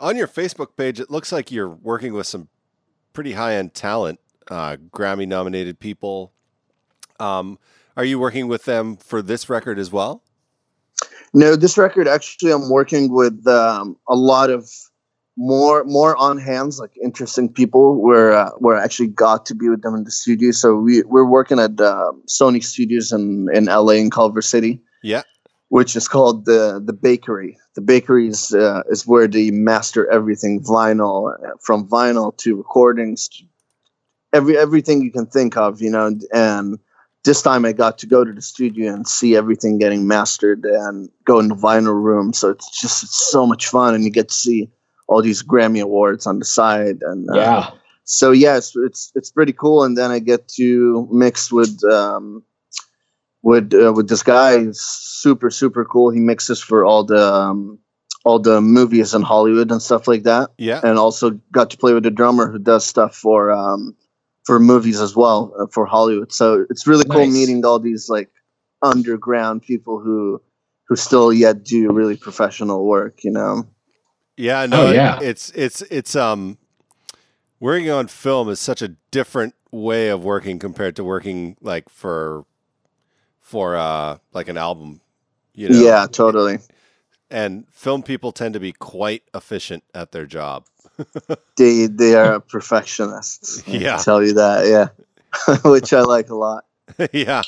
on 0.02 0.16
your 0.16 0.26
Facebook 0.26 0.76
page, 0.76 1.00
it 1.00 1.11
looks 1.11 1.32
like 1.32 1.50
you're 1.50 1.68
working 1.68 2.12
with 2.12 2.26
some 2.26 2.49
pretty 3.12 3.32
high 3.32 3.54
end 3.54 3.73
talent, 3.73 4.21
uh, 4.50 4.76
Grammy 4.90 5.26
nominated 5.26 5.78
people. 5.78 6.32
Um, 7.21 7.59
are 7.97 8.04
you 8.04 8.18
working 8.18 8.49
with 8.49 8.64
them 8.64 8.97
for 8.97 9.23
this 9.23 9.49
record 9.49 9.78
as 9.78 9.92
well? 9.92 10.23
No, 11.32 11.56
this 11.56 11.78
record 11.78 12.09
actually, 12.09 12.52
I'm 12.52 12.68
working 12.68 13.12
with 13.12 13.47
um, 13.47 13.97
a 14.09 14.16
lot 14.16 14.50
of 14.50 14.68
more 15.38 15.82
more 15.85 16.14
on 16.16 16.37
hands, 16.37 16.78
like 16.78 16.90
interesting 17.02 17.50
people. 17.50 18.02
Where 18.02 18.32
uh, 18.32 18.50
where 18.59 18.76
I 18.76 18.85
actually 18.85 19.09
got 19.09 19.47
to 19.47 19.54
be 19.54 19.68
with 19.68 19.82
them 19.82 19.94
in 19.94 20.04
the 20.04 20.11
studio. 20.11 20.50
So 20.50 20.75
we 20.75 21.02
we're 21.04 21.25
working 21.25 21.59
at 21.59 21.80
uh, 21.80 22.12
Sony 22.28 22.62
Studios 22.62 23.12
in 23.12 23.49
in 23.54 23.64
LA 23.66 23.92
in 23.92 24.11
Culver 24.11 24.42
City. 24.42 24.82
Yeah. 25.02 25.23
Which 25.73 25.97
is 25.97 26.07
called 26.07 26.45
the 26.45 26.83
the 26.85 26.93
bakery. 26.93 27.57
The 27.76 27.81
bakery 27.81 28.29
is 28.29 28.52
uh, 28.52 28.83
is 28.91 29.07
where 29.07 29.26
they 29.26 29.50
master 29.50 30.07
everything 30.12 30.62
vinyl, 30.62 31.33
uh, 31.33 31.57
from 31.62 31.88
vinyl 31.88 32.37
to 32.43 32.57
recordings, 32.57 33.26
to 33.29 33.45
every 34.35 34.59
everything 34.59 35.00
you 35.00 35.11
can 35.11 35.25
think 35.25 35.57
of, 35.57 35.81
you 35.81 35.91
know. 35.91 36.11
And 36.31 36.79
this 37.25 37.41
time 37.41 37.64
I 37.64 37.73
got 37.73 37.97
to 38.00 38.07
go 38.07 38.23
to 38.23 38.33
the 38.35 38.43
studio 38.43 38.93
and 38.93 39.09
see 39.09 39.35
everything 39.35 39.79
getting 39.79 40.07
mastered 40.07 40.67
and 40.67 41.09
go 41.25 41.38
in 41.41 41.49
the 41.49 41.55
vinyl 41.55 41.95
room. 42.09 42.35
So 42.35 42.50
it's 42.50 42.69
just 42.79 43.02
it's 43.05 43.31
so 43.31 43.47
much 43.47 43.67
fun, 43.69 43.95
and 43.95 44.05
you 44.05 44.11
get 44.11 44.29
to 44.29 44.35
see 44.35 44.69
all 45.09 45.23
these 45.23 45.43
Grammy 45.43 45.81
awards 45.81 46.26
on 46.26 46.38
the 46.38 46.45
side. 46.45 46.99
And 47.00 47.31
uh, 47.31 47.38
Yeah. 47.38 47.71
so 48.05 48.31
yes, 48.31 48.73
it's 48.76 49.11
it's 49.14 49.31
pretty 49.31 49.55
cool. 49.55 49.85
And 49.85 49.97
then 49.97 50.11
I 50.11 50.19
get 50.19 50.49
to 50.61 51.09
mix 51.11 51.50
with 51.50 51.83
um, 51.91 52.43
with 53.42 53.72
uh, 53.75 53.92
with 53.92 54.08
this 54.08 54.22
guy. 54.22 54.64
He's 54.64 54.80
super 54.80 55.50
super 55.50 55.84
cool. 55.84 56.11
He 56.11 56.20
mixes 56.20 56.61
for 56.62 56.84
all 56.84 57.04
the 57.04 57.22
um, 57.32 57.78
all 58.25 58.38
the 58.38 58.61
movies 58.61 59.14
in 59.14 59.22
Hollywood 59.22 59.70
and 59.70 59.82
stuff 59.82 60.06
like 60.08 60.22
that. 60.25 60.50
Yeah. 60.58 60.80
And 60.84 60.99
also 60.99 61.30
got 61.50 61.70
to 61.70 61.76
play 61.76 61.92
with 61.92 62.06
a 62.06 62.11
drummer 62.11 62.50
who 62.50 62.58
does 62.58 62.87
stuff 62.87 63.14
for 63.16 63.50
um, 63.50 63.96
for 64.44 64.58
movies 64.61 65.00
as 65.00 65.14
well 65.16 65.52
uh, 65.58 65.66
for 65.70 65.87
Hollywood. 65.87 66.32
So 66.32 66.66
it's 66.70 66.87
really 66.87 67.04
cool 67.04 67.25
Nice. 67.26 67.32
meeting 67.32 67.64
all 67.64 67.78
these 67.78 68.08
like 68.08 68.30
underground 68.82 69.62
people 69.62 70.00
who 70.00 70.40
who 70.88 70.96
still 70.96 71.32
yet 71.32 71.64
do 71.64 71.90
really 71.92 72.16
professional 72.16 72.84
work. 72.84 73.25
You 73.25 73.30
know. 73.32 73.66
Yeah, 74.37 74.66
no, 74.66 74.87
Oh, 74.87 74.92
yeah. 74.92 75.18
it's 75.20 75.50
it's 75.50 75.82
it's 75.82 76.16
um 76.16 76.58
working 77.61 77.90
on 77.90 78.06
film 78.08 78.49
is 78.49 78.58
such 78.61 78.82
a 78.82 78.88
different 79.11 79.54
way 79.70 80.08
of 80.08 80.25
working 80.25 80.58
compared 80.58 80.96
to 80.96 81.04
working 81.04 81.56
like 81.61 81.88
for 81.88 82.44
for 83.52 83.76
uh 83.76 84.16
like 84.32 84.49
an 84.49 84.56
album, 84.56 84.99
you 85.52 85.68
know. 85.68 85.85
Yeah, 85.85 86.06
totally. 86.06 86.59
And 87.30 87.68
film 87.71 88.02
people 88.02 88.32
tend 88.32 88.54
to 88.54 88.61
be 88.61 88.73
quite 88.73 89.25
efficient 89.35 89.85
at 89.94 90.12
their 90.12 90.25
job. 90.25 90.64
They 91.59 91.87
they 91.87 92.14
are 92.14 92.40
perfectionists. 92.40 93.62
I 93.68 93.73
Yeah. 93.73 93.99
tell 93.99 94.23
you 94.25 94.32
that. 94.32 94.66
Yeah, 94.66 95.56
which 95.71 95.92
I 95.92 96.00
like 96.00 96.30
a 96.30 96.35
lot. 96.35 96.64
yeah. 97.12 97.42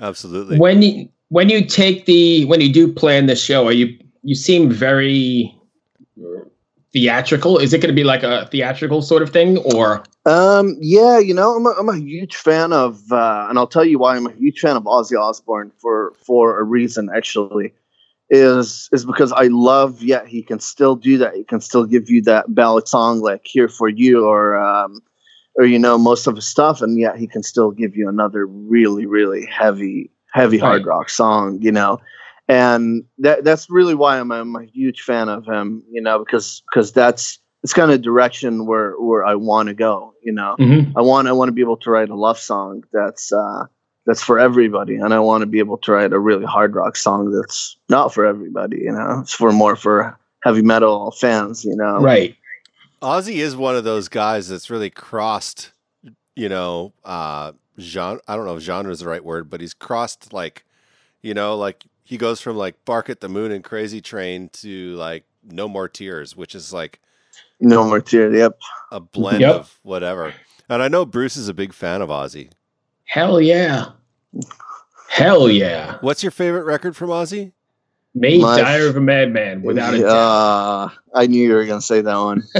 Absolutely. 0.00 0.56
When 0.58 0.80
you 0.80 1.10
when 1.28 1.50
you 1.50 1.66
take 1.66 2.06
the 2.06 2.46
when 2.46 2.62
you 2.62 2.72
do 2.72 2.90
plan 2.90 3.26
the 3.26 3.36
show, 3.36 3.66
are 3.66 3.72
you 3.72 3.98
you 4.22 4.34
seem 4.34 4.70
very 4.70 5.54
theatrical? 6.92 7.58
Is 7.58 7.72
it 7.72 7.78
going 7.78 7.94
to 7.94 7.94
be 7.94 8.04
like 8.04 8.22
a 8.22 8.46
theatrical 8.46 9.02
sort 9.02 9.22
of 9.22 9.30
thing, 9.30 9.58
or? 9.58 10.04
Um, 10.26 10.76
yeah, 10.80 11.18
you 11.18 11.34
know, 11.34 11.54
I'm 11.56 11.66
a, 11.66 11.70
I'm 11.70 11.88
a 11.88 11.98
huge 11.98 12.36
fan 12.36 12.72
of, 12.72 13.10
uh, 13.10 13.46
and 13.48 13.58
I'll 13.58 13.66
tell 13.66 13.84
you 13.84 13.98
why 13.98 14.16
I'm 14.16 14.26
a 14.26 14.32
huge 14.32 14.60
fan 14.60 14.76
of 14.76 14.84
Ozzy 14.84 15.18
Osbourne 15.18 15.72
for 15.78 16.12
for 16.24 16.58
a 16.58 16.64
reason. 16.64 17.10
Actually, 17.14 17.72
is 18.30 18.88
is 18.92 19.04
because 19.04 19.32
I 19.32 19.48
love. 19.48 20.02
Yeah, 20.02 20.24
he 20.24 20.42
can 20.42 20.60
still 20.60 20.96
do 20.96 21.18
that. 21.18 21.34
He 21.34 21.44
can 21.44 21.60
still 21.60 21.84
give 21.84 22.08
you 22.10 22.22
that 22.22 22.54
ballad 22.54 22.88
song 22.88 23.20
like 23.20 23.42
"Here 23.44 23.68
for 23.68 23.88
You" 23.88 24.26
or 24.26 24.58
um, 24.58 25.02
or 25.56 25.64
you 25.64 25.78
know 25.78 25.98
most 25.98 26.26
of 26.26 26.36
his 26.36 26.46
stuff, 26.46 26.80
and 26.80 26.98
yet 26.98 27.16
he 27.16 27.26
can 27.26 27.42
still 27.42 27.70
give 27.70 27.96
you 27.96 28.08
another 28.08 28.46
really 28.46 29.06
really 29.06 29.46
heavy 29.46 30.10
heavy 30.32 30.58
hard 30.58 30.86
rock 30.86 31.10
song. 31.10 31.58
You 31.60 31.72
know, 31.72 32.00
and 32.50 33.04
that 33.18 33.44
that's 33.44 33.70
really 33.70 33.94
why 33.94 34.18
I'm, 34.18 34.30
I'm 34.32 34.54
a 34.56 34.64
huge 34.64 35.02
fan 35.02 35.28
of 35.28 35.46
him. 35.46 35.82
You 35.90 36.02
know, 36.02 36.18
because 36.18 36.62
because 36.70 36.92
that's 36.92 37.38
it's 37.62 37.72
kind 37.72 37.90
of 37.90 38.02
direction 38.02 38.66
where 38.66 38.92
where 39.00 39.24
I 39.24 39.34
want 39.34 39.68
to 39.68 39.74
go. 39.74 40.12
You 40.22 40.32
know, 40.32 40.56
Mhm. 40.58 40.92
I 40.96 41.02
want 41.02 41.28
I 41.28 41.32
want 41.32 41.48
to 41.48 41.52
be 41.52 41.62
able 41.62 41.76
to 41.78 41.90
write 41.90 42.10
a 42.10 42.14
love 42.16 42.38
song 42.38 42.84
that's 42.92 43.32
uh, 43.32 43.64
that's 44.06 44.22
for 44.22 44.38
everybody, 44.38 44.96
and 44.96 45.12
I 45.14 45.20
want 45.20 45.42
to 45.42 45.46
be 45.46 45.58
able 45.58 45.78
to 45.78 45.92
write 45.92 46.12
a 46.12 46.18
really 46.18 46.44
hard 46.46 46.74
rock 46.74 46.96
song 46.96 47.30
that's 47.30 47.76
not 47.88 48.12
for 48.12 48.24
everybody. 48.26 48.78
You 48.78 48.92
know, 48.92 49.20
it's 49.22 49.32
for 49.34 49.52
more 49.52 49.76
for 49.76 50.18
heavy 50.42 50.62
metal 50.62 51.10
fans. 51.12 51.64
You 51.64 51.76
know, 51.76 51.98
Right. 52.00 52.34
Ozzy 53.02 53.36
is 53.36 53.56
one 53.56 53.76
of 53.76 53.84
those 53.84 54.08
guys 54.08 54.48
that's 54.48 54.68
really 54.68 54.90
crossed, 54.90 55.72
you 56.36 56.50
know, 56.50 56.92
uh, 57.02 57.52
genre. 57.78 58.20
I 58.28 58.36
don't 58.36 58.44
know 58.44 58.56
if 58.56 58.62
genre 58.62 58.92
is 58.92 59.00
the 59.00 59.08
right 59.08 59.24
word, 59.24 59.48
but 59.48 59.62
he's 59.62 59.72
crossed 59.72 60.32
like, 60.34 60.64
you 61.22 61.32
know, 61.32 61.56
like 61.56 61.84
he 62.10 62.16
goes 62.16 62.40
from 62.40 62.56
like 62.56 62.84
Bark 62.84 63.08
at 63.08 63.20
the 63.20 63.28
Moon 63.28 63.52
and 63.52 63.62
Crazy 63.62 64.00
Train 64.00 64.48
to 64.54 64.96
like 64.96 65.22
No 65.48 65.68
More 65.68 65.88
Tears, 65.88 66.34
which 66.34 66.56
is 66.56 66.72
like 66.72 66.98
No 67.60 67.84
more 67.84 68.00
tears. 68.00 68.34
Yep. 68.34 68.58
a 68.90 68.98
blend 68.98 69.42
Yep. 69.42 69.54
of 69.54 69.78
whatever. 69.84 70.34
And 70.68 70.82
I 70.82 70.88
know 70.88 71.06
Bruce 71.06 71.36
is 71.36 71.46
a 71.46 71.54
big 71.54 71.72
fan 71.72 72.02
of 72.02 72.08
Ozzy. 72.08 72.50
Hell 73.04 73.40
yeah. 73.40 73.90
Hell 75.08 75.48
yeah. 75.48 75.98
What's 76.00 76.24
your 76.24 76.32
favorite 76.32 76.64
record 76.64 76.96
from 76.96 77.10
Ozzy? 77.10 77.52
May 78.12 78.38
My- 78.38 78.60
Diary 78.60 78.88
of 78.88 78.96
a 78.96 79.00
Madman, 79.00 79.62
without 79.62 79.94
a 79.94 79.98
doubt. 79.98 80.08
Uh, 80.08 80.88
I 81.14 81.28
knew 81.28 81.46
you 81.46 81.54
were 81.54 81.64
gonna 81.64 81.80
say 81.80 82.00
that 82.00 82.16
one. 82.16 82.42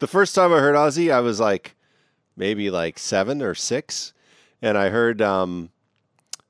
the 0.00 0.08
first 0.08 0.34
time 0.34 0.52
I 0.52 0.58
heard 0.58 0.74
Ozzy, 0.74 1.12
I 1.12 1.20
was 1.20 1.38
like 1.38 1.76
maybe 2.36 2.68
like 2.68 2.98
seven 2.98 3.42
or 3.42 3.54
six, 3.54 4.12
and 4.60 4.76
I 4.76 4.88
heard 4.88 5.22
um, 5.22 5.70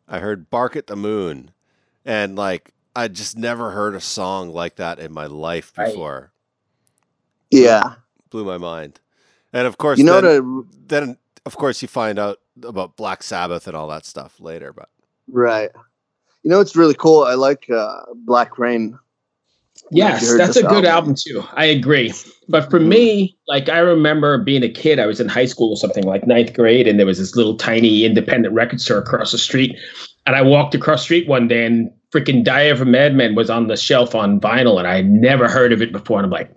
I 0.08 0.18
heard 0.20 0.50
"Bark 0.50 0.74
at 0.76 0.86
the 0.86 0.96
Moon," 0.96 1.50
and 2.04 2.36
like 2.36 2.72
I 2.96 3.08
just 3.08 3.36
never 3.38 3.70
heard 3.70 3.94
a 3.94 4.00
song 4.00 4.48
like 4.50 4.76
that 4.76 4.98
in 4.98 5.12
my 5.12 5.26
life 5.26 5.72
Right. 5.76 5.86
before. 5.88 6.32
yeah. 7.50 7.94
Blew 8.30 8.44
my 8.44 8.58
mind, 8.58 9.00
and 9.52 9.66
of 9.66 9.78
course, 9.78 9.98
You 9.98 10.04
know 10.04 10.20
then, 10.20 10.56
what? 10.56 10.66
then 10.88 11.16
of 11.46 11.56
course 11.56 11.80
you 11.80 11.88
find 11.88 12.18
out 12.18 12.40
about 12.62 12.96
Black 12.96 13.22
Sabbath 13.22 13.66
and 13.66 13.74
all 13.76 13.88
that 13.88 14.04
stuff 14.04 14.38
later. 14.40 14.72
But 14.72 14.88
Right. 15.30 15.70
You 16.42 16.50
know, 16.50 16.60
it's 16.60 16.76
really 16.76 16.94
cool. 16.94 17.24
I 17.24 17.34
like 17.34 17.68
uh, 17.70 18.02
Black 18.14 18.58
Rain. 18.58 18.98
Yes, 19.90 20.36
that's 20.36 20.56
a 20.56 20.62
good 20.62 20.84
album. 20.84 20.86
album 20.86 21.14
too. 21.16 21.42
I 21.54 21.64
agree. 21.66 22.12
But 22.48 22.70
for 22.70 22.78
Mhm. 22.80 22.88
me, 22.88 23.36
like 23.46 23.68
I 23.68 23.78
remember 23.78 24.38
being 24.38 24.62
a 24.62 24.68
kid, 24.68 24.98
I 24.98 25.06
was 25.06 25.20
in 25.20 25.28
high 25.28 25.44
school 25.46 25.70
or 25.70 25.76
something 25.76 26.04
like 26.04 26.26
ninth 26.26 26.54
grade, 26.54 26.86
and 26.86 26.98
there 26.98 27.06
was 27.06 27.18
this 27.18 27.36
little 27.36 27.56
tiny 27.56 28.04
independent 28.04 28.54
record 28.54 28.80
store 28.80 28.98
across 28.98 29.32
the 29.32 29.38
street. 29.38 29.76
And 30.26 30.36
I 30.36 30.42
walked 30.42 30.74
across 30.74 31.00
the 31.00 31.04
street 31.04 31.28
one 31.28 31.48
day 31.48 31.64
and 31.64 31.90
freaking 32.14 32.42
Diary 32.44 32.70
of 32.70 32.80
a 32.80 32.84
Madman 32.84 33.34
was 33.34 33.50
on 33.50 33.66
the 33.68 33.76
shelf 33.76 34.14
on 34.14 34.40
vinyl, 34.40 34.78
and 34.78 34.86
I 34.86 34.96
had 34.96 35.10
never 35.10 35.48
heard 35.48 35.72
of 35.72 35.82
it 35.82 35.92
before. 35.92 36.18
And 36.18 36.24
I'm 36.26 36.30
like, 36.30 36.50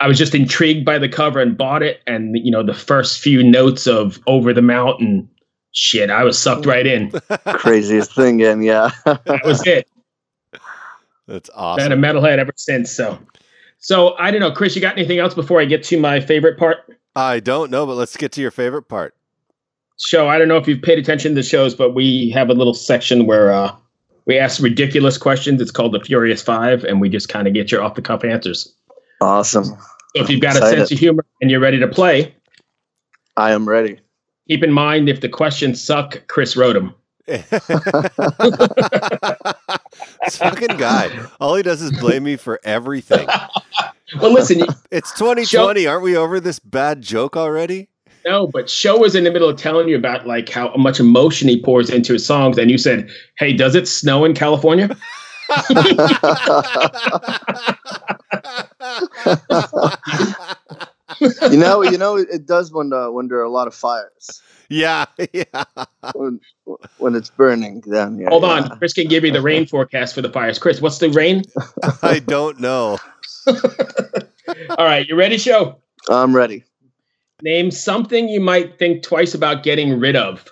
I 0.00 0.08
was 0.08 0.18
just 0.18 0.34
intrigued 0.34 0.84
by 0.84 0.98
the 0.98 1.08
cover 1.08 1.40
and 1.40 1.56
bought 1.56 1.82
it. 1.82 2.00
And 2.06 2.36
you 2.42 2.50
know, 2.50 2.62
the 2.62 2.74
first 2.74 3.20
few 3.20 3.42
notes 3.42 3.86
of 3.86 4.18
Over 4.26 4.52
the 4.52 4.62
Mountain, 4.62 5.28
shit, 5.72 6.10
I 6.10 6.24
was 6.24 6.38
sucked 6.38 6.66
right 6.66 6.86
in. 6.86 7.10
Craziest 7.46 8.14
thing, 8.14 8.42
and 8.42 8.64
yeah. 8.64 8.90
That 9.04 9.42
was 9.44 9.64
it. 9.66 9.86
That's 11.30 11.50
been 11.76 11.92
a 11.92 11.96
metalhead 11.96 12.38
ever 12.38 12.52
since. 12.56 12.90
So, 12.90 13.18
so 13.78 14.16
I 14.18 14.30
don't 14.30 14.40
know, 14.40 14.52
Chris. 14.52 14.74
You 14.74 14.82
got 14.82 14.96
anything 14.96 15.18
else 15.18 15.34
before 15.34 15.60
I 15.60 15.64
get 15.64 15.82
to 15.84 15.98
my 15.98 16.20
favorite 16.20 16.58
part? 16.58 16.78
I 17.16 17.40
don't 17.40 17.70
know, 17.70 17.86
but 17.86 17.94
let's 17.94 18.16
get 18.16 18.32
to 18.32 18.40
your 18.40 18.50
favorite 18.50 18.84
part. 18.84 19.14
Show. 19.98 20.28
I 20.28 20.38
don't 20.38 20.48
know 20.48 20.56
if 20.56 20.66
you've 20.66 20.82
paid 20.82 20.98
attention 20.98 21.32
to 21.32 21.34
the 21.36 21.42
shows, 21.42 21.74
but 21.74 21.94
we 21.94 22.30
have 22.30 22.48
a 22.48 22.54
little 22.54 22.74
section 22.74 23.26
where 23.26 23.52
uh, 23.52 23.74
we 24.26 24.38
ask 24.38 24.62
ridiculous 24.62 25.18
questions. 25.18 25.60
It's 25.60 25.70
called 25.70 25.92
the 25.92 26.00
Furious 26.00 26.42
Five, 26.42 26.84
and 26.84 27.00
we 27.00 27.08
just 27.08 27.28
kind 27.28 27.46
of 27.46 27.54
get 27.54 27.70
your 27.70 27.82
off 27.82 27.94
the 27.94 28.02
cuff 28.02 28.24
answers. 28.24 28.74
awesome. 29.20 29.64
So 29.64 29.76
if 30.14 30.30
you've 30.30 30.40
got 30.40 30.56
a 30.56 30.60
sense 30.60 30.90
of 30.90 30.98
humor 30.98 31.24
and 31.40 31.50
you're 31.50 31.60
ready 31.60 31.78
to 31.78 31.86
play, 31.86 32.34
I 33.36 33.52
am 33.52 33.68
ready. 33.68 34.00
keep 34.48 34.64
in 34.64 34.72
mind 34.72 35.08
if 35.08 35.20
the 35.20 35.28
questions 35.28 35.80
suck, 35.82 36.26
Chris 36.26 36.56
wrote 36.56 36.72
them. 36.72 36.94
Fucking 40.30 40.76
guy. 40.76 41.10
All 41.40 41.54
he 41.54 41.62
does 41.62 41.80
is 41.82 41.92
blame 41.98 42.24
me 42.24 42.36
for 42.36 42.60
everything. 42.64 43.26
Well, 44.20 44.32
listen, 44.32 44.62
It's 44.90 45.12
2020. 45.12 45.86
Aren't 45.86 46.02
we 46.02 46.16
over 46.16 46.40
this 46.40 46.58
bad 46.58 47.00
joke 47.00 47.36
already? 47.36 47.88
No, 48.26 48.48
but 48.48 48.68
Show 48.68 48.98
was 48.98 49.14
in 49.14 49.22
the 49.22 49.30
middle 49.30 49.48
of 49.48 49.56
telling 49.56 49.88
you 49.88 49.96
about 49.96 50.26
like 50.26 50.48
how 50.48 50.74
much 50.74 50.98
emotion 50.98 51.48
he 51.48 51.62
pours 51.62 51.88
into 51.88 52.14
his 52.14 52.26
songs, 52.26 52.58
and 52.58 52.72
you 52.72 52.76
said, 52.78 53.08
"Hey, 53.38 53.52
does 53.52 53.76
it 53.76 53.86
snow 53.86 54.24
in 54.24 54.34
California?" 54.34 54.88
you 61.20 61.56
know, 61.56 61.82
you 61.82 61.98
know, 61.98 62.16
it 62.16 62.46
does 62.46 62.72
when 62.72 62.92
uh, 62.92 63.10
when 63.10 63.28
there 63.28 63.38
are 63.38 63.44
a 63.44 63.50
lot 63.50 63.66
of 63.66 63.74
fires. 63.74 64.42
yeah, 64.68 65.06
yeah. 65.32 65.44
When, 66.14 66.40
when 66.98 67.14
it's 67.14 67.30
burning, 67.30 67.82
then 67.86 68.18
yeah. 68.18 68.28
Hold 68.28 68.42
yeah. 68.42 68.48
on, 68.48 68.78
Chris 68.78 68.92
can 68.92 69.06
give 69.08 69.24
you 69.24 69.32
the 69.32 69.42
rain 69.42 69.66
forecast 69.66 70.14
for 70.14 70.22
the 70.22 70.30
fires. 70.30 70.58
Chris, 70.58 70.80
what's 70.80 70.98
the 70.98 71.08
rain? 71.10 71.42
I 72.02 72.18
don't 72.20 72.60
know. 72.60 72.98
All 73.46 74.84
right, 74.86 75.06
you 75.06 75.16
ready, 75.16 75.38
show? 75.38 75.78
I'm 76.08 76.34
ready. 76.34 76.64
Name 77.42 77.70
something 77.70 78.28
you 78.28 78.40
might 78.40 78.78
think 78.78 79.02
twice 79.02 79.34
about 79.34 79.62
getting 79.62 79.98
rid 79.98 80.16
of. 80.16 80.44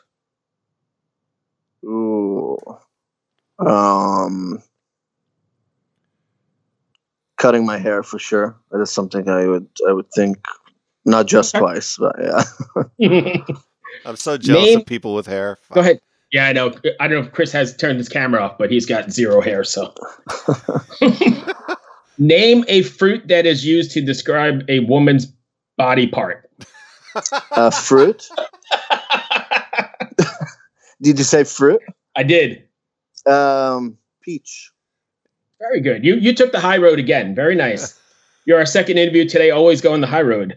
Ooh. 1.85 2.59
Um. 3.59 4.63
Cutting 7.37 7.65
my 7.65 7.79
hair 7.79 8.03
for 8.03 8.19
sure. 8.19 8.57
That 8.71 8.81
is 8.81 8.91
something 8.91 9.29
I 9.29 9.47
would 9.47 9.69
I 9.89 9.93
would 9.93 10.11
think 10.13 10.45
not 11.05 11.27
just 11.27 11.55
Okay. 11.55 11.61
twice, 11.61 11.97
but 11.97 12.17
yeah. 12.99 13.45
Go 14.05 14.11
I'm 14.11 14.17
so 14.17 14.39
jealous 14.39 14.65
Name- 14.65 14.81
of 14.81 14.87
people 14.87 15.15
with 15.15 15.27
hair. 15.27 15.59
Go 15.73 15.81
ahead. 15.81 16.01
Yeah, 16.33 16.47
I 16.47 16.53
know. 16.53 16.75
I 17.01 17.09
don't 17.09 17.23
know 17.23 17.27
if 17.27 17.33
Chris 17.33 17.53
has 17.53 17.75
turned 17.75 17.99
his 17.99 18.09
camera 18.09 18.43
off, 18.43 18.59
but 18.59 18.71
he's 18.71 18.85
got 18.85 19.11
zero 19.11 19.41
hair. 19.41 19.65
So, 19.65 19.95
name 22.19 22.67
a 22.69 22.83
fruit 22.83 23.29
that 23.29 23.47
is 23.47 23.65
used 23.65 23.93
to 23.93 24.03
describe 24.03 24.63
a 24.69 24.81
woman's 24.81 25.33
body 25.79 26.07
part. 26.07 26.51
Uh, 27.53 27.71
fruit? 27.71 28.29
Did 31.01 31.19
you 31.19 31.25
say 31.25 31.45
fruit? 31.45 31.81
I 32.17 32.25
did. 32.25 32.65
Um, 33.25 33.97
peach. 34.21 34.73
Very 35.61 35.81
good. 35.81 36.05
You 36.05 36.17
you 36.17 36.35
took 36.35 36.53
the 36.53 36.61
high 36.61 36.79
road 36.79 36.99
again. 36.99 37.35
Very 37.35 37.55
nice. 37.55 37.99
You're 38.45 38.59
our 38.59 38.67
second 38.67 38.99
interview 38.99 39.29
today. 39.29 39.51
Always 39.51 39.81
going 39.81 40.01
the 40.01 40.07
high 40.07 40.23
road. 40.23 40.57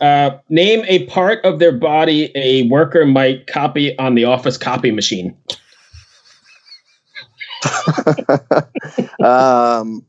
Uh, 0.00 0.38
name 0.48 0.84
a 0.86 1.06
part 1.06 1.44
of 1.44 1.58
their 1.58 1.72
body 1.72 2.30
a 2.34 2.68
worker 2.68 3.06
might 3.06 3.46
copy 3.46 3.96
on 3.98 4.14
the 4.14 4.24
office 4.24 4.58
copy 4.58 4.90
machine. 4.90 5.36
um, 9.24 10.04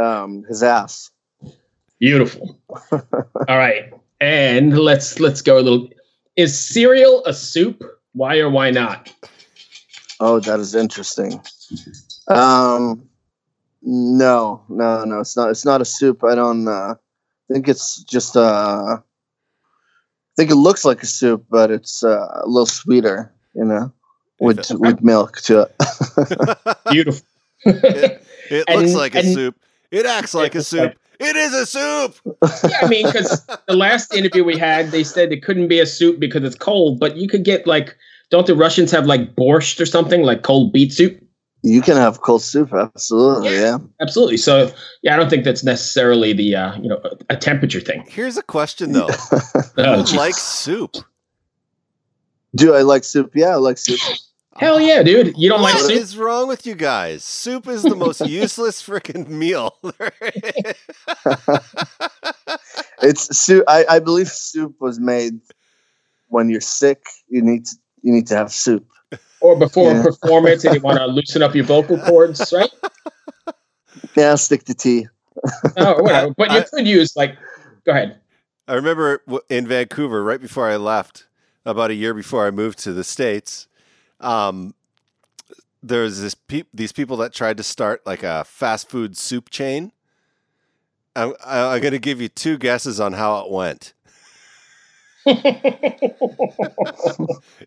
um, 0.00 0.44
his 0.48 0.62
ass. 0.62 1.10
Beautiful. 1.98 2.58
All 2.90 3.58
right, 3.58 3.92
and 4.20 4.78
let's 4.78 5.20
let's 5.20 5.42
go 5.42 5.58
a 5.58 5.60
little. 5.60 5.88
Is 6.36 6.58
cereal 6.58 7.24
a 7.26 7.34
soup? 7.34 7.82
Why 8.14 8.38
or 8.38 8.50
why 8.50 8.70
not? 8.70 9.12
Oh, 10.20 10.40
that 10.40 10.60
is 10.60 10.74
interesting. 10.74 11.40
Um, 12.28 13.08
no, 13.82 14.62
no, 14.68 15.04
no. 15.04 15.20
It's 15.20 15.36
not. 15.36 15.50
It's 15.50 15.64
not 15.64 15.80
a 15.80 15.84
soup. 15.84 16.22
I 16.24 16.34
don't 16.34 16.66
uh, 16.66 16.94
think 17.52 17.68
it's 17.68 18.02
just. 18.04 18.36
Uh, 18.36 18.98
I 18.98 20.34
think 20.36 20.50
it 20.50 20.56
looks 20.56 20.84
like 20.84 21.02
a 21.02 21.06
soup, 21.06 21.44
but 21.50 21.70
it's 21.70 22.02
uh, 22.02 22.40
a 22.42 22.46
little 22.46 22.66
sweeter. 22.66 23.32
You 23.54 23.64
know, 23.64 23.92
with 24.40 24.58
Okay. 24.60 24.74
with 24.76 25.02
milk 25.02 25.38
to 25.42 25.62
it. 25.62 26.76
Beautiful. 26.90 27.26
it 27.64 28.22
it 28.50 28.68
looks 28.68 28.94
like 28.94 29.14
a 29.14 29.22
soup. 29.22 29.56
It 29.90 30.06
acts 30.06 30.34
like 30.34 30.54
a 30.54 30.62
soup. 30.62 30.94
It 31.20 31.36
is 31.36 31.54
a 31.54 31.66
soup. 31.66 32.16
yeah, 32.68 32.78
I 32.82 32.88
mean, 32.88 33.06
because 33.06 33.46
the 33.68 33.76
last 33.76 34.12
interview 34.14 34.42
we 34.42 34.56
had, 34.58 34.90
they 34.90 35.04
said 35.04 35.30
it 35.32 35.44
couldn't 35.44 35.68
be 35.68 35.78
a 35.78 35.86
soup 35.86 36.18
because 36.18 36.42
it's 36.42 36.56
cold, 36.56 36.98
but 36.98 37.16
you 37.16 37.28
could 37.28 37.44
get 37.44 37.64
like, 37.66 37.96
don't 38.30 38.46
the 38.46 38.56
Russians 38.56 38.90
have 38.90 39.06
like 39.06 39.36
borscht 39.36 39.78
or 39.80 39.86
something 39.86 40.22
like 40.22 40.42
cold 40.42 40.72
beet 40.72 40.92
soup? 40.92 41.22
You 41.64 41.80
can 41.80 41.96
have 41.96 42.22
cold 42.22 42.42
soup, 42.42 42.72
absolutely. 42.72 43.54
Yeah, 43.54 43.78
Absolutely. 44.00 44.36
So 44.36 44.72
yeah, 45.02 45.14
I 45.14 45.16
don't 45.16 45.30
think 45.30 45.44
that's 45.44 45.62
necessarily 45.62 46.32
the 46.32 46.56
uh, 46.56 46.76
you 46.76 46.88
know 46.88 47.00
a 47.30 47.36
temperature 47.36 47.80
thing. 47.80 48.04
Here's 48.08 48.36
a 48.36 48.42
question 48.42 48.92
though: 48.92 49.08
Oh, 49.78 49.96
Who 49.98 50.04
geez. 50.04 50.14
likes 50.14 50.42
soup? 50.42 50.96
Do 52.56 52.74
I 52.74 52.82
like 52.82 53.04
soup? 53.04 53.30
Yeah, 53.34 53.50
I 53.50 53.54
like 53.56 53.78
soup. 53.78 54.00
Hell 54.56 54.80
yeah, 54.80 55.02
dude! 55.02 55.34
You 55.38 55.48
don't 55.48 55.62
like 55.62 55.78
soup? 55.78 55.84
What 55.84 55.94
is 55.94 56.16
wrong 56.18 56.48
with 56.48 56.66
you 56.66 56.74
guys? 56.74 57.24
Soup 57.24 57.66
is 57.68 57.82
the 57.84 57.94
most 57.96 58.20
useless 58.26 58.82
freaking 58.82 59.28
meal. 59.28 59.78
It's 63.02 63.36
soup. 63.36 63.64
I, 63.66 63.84
I 63.88 63.98
believe 63.98 64.28
soup 64.28 64.74
was 64.80 65.00
made 65.00 65.40
when 66.28 66.48
you're 66.50 66.60
sick. 66.60 67.02
You 67.28 67.40
need 67.42 67.66
to 67.66 67.76
you 68.02 68.12
need 68.12 68.26
to 68.26 68.36
have 68.36 68.52
soup. 68.52 68.86
Or 69.42 69.56
before 69.56 69.90
Yeah. 69.92 70.00
a 70.00 70.04
performance, 70.04 70.64
and 70.64 70.74
you 70.74 70.80
want 70.80 70.98
to 70.98 71.06
loosen 71.18 71.42
up 71.42 71.54
your 71.54 71.64
vocal 71.64 71.98
cords, 71.98 72.52
right? 72.56 72.70
Yeah, 74.16 74.34
stick 74.36 74.64
to 74.64 74.74
tea. 74.74 75.08
Oh, 75.76 76.00
whatever. 76.02 76.32
But 76.36 76.50
you 76.52 76.58
I- 76.58 76.64
could 76.64 76.86
use 76.86 77.14
like, 77.16 77.36
go 77.84 77.92
ahead. 77.92 78.18
I 78.68 78.74
remember 78.74 79.22
in 79.50 79.66
Vancouver, 79.66 80.22
right 80.22 80.40
before 80.40 80.68
I 80.70 80.76
left, 80.76 81.26
about 81.66 81.90
a 81.90 81.94
year 81.94 82.14
before 82.14 82.46
I 82.46 82.50
moved 82.52 82.78
to 82.80 82.92
the 82.92 83.02
states. 83.04 83.66
Um, 84.20 84.74
there 85.82 86.02
was 86.02 86.22
this 86.22 86.34
peop 86.34 86.68
these 86.72 86.92
people 86.92 87.16
that 87.18 87.34
tried 87.34 87.56
to 87.56 87.64
start 87.64 88.06
like 88.06 88.22
a 88.22 88.44
fast 88.44 88.88
food 88.88 89.16
soup 89.16 89.50
chain. 89.50 89.90
I'm, 91.16 91.34
I'm 91.44 91.80
going 91.80 91.92
to 91.92 91.98
give 91.98 92.20
you 92.20 92.28
two 92.28 92.56
guesses 92.56 93.00
on 93.00 93.14
how 93.14 93.40
it 93.44 93.50
went. 93.50 93.92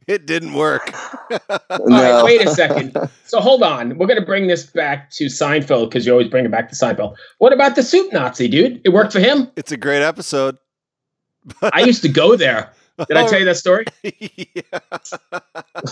It 0.08 0.26
didn't 0.28 0.54
work. 0.54 0.94
All 1.32 1.40
right, 1.70 1.88
No. 1.88 2.26
wait 2.26 2.46
a 2.46 2.50
second. 2.52 2.96
So 3.26 3.42
hold 3.42 3.64
on. 3.64 3.98
We're 3.98 4.06
going 4.08 4.20
to 4.20 4.26
bring 4.26 4.48
this 4.48 4.66
back 4.68 5.10
to 5.12 5.26
Seinfeld 5.26 5.90
because 5.90 6.06
you 6.06 6.12
always 6.12 6.28
bring 6.28 6.46
it 6.46 6.52
back 6.52 6.70
to 6.70 6.76
Seinfeld. 6.76 7.16
What 7.40 7.54
about 7.54 7.76
the 7.76 7.82
soup 7.84 8.14
Nazi, 8.14 8.48
dude? 8.48 8.80
It 8.86 8.90
worked 8.90 9.12
for 9.12 9.20
him. 9.20 9.50
It's 9.56 9.72
a 9.72 9.78
great 9.78 10.04
episode. 10.04 10.58
I 11.74 11.82
used 11.82 12.02
to 12.04 12.10
go 12.10 12.36
there. 12.36 12.72
Did 13.08 13.18
I 13.18 13.28
tell 13.28 13.40
you 13.40 13.46
that 13.46 13.58
story? 13.58 13.86
yeah. 14.04 14.62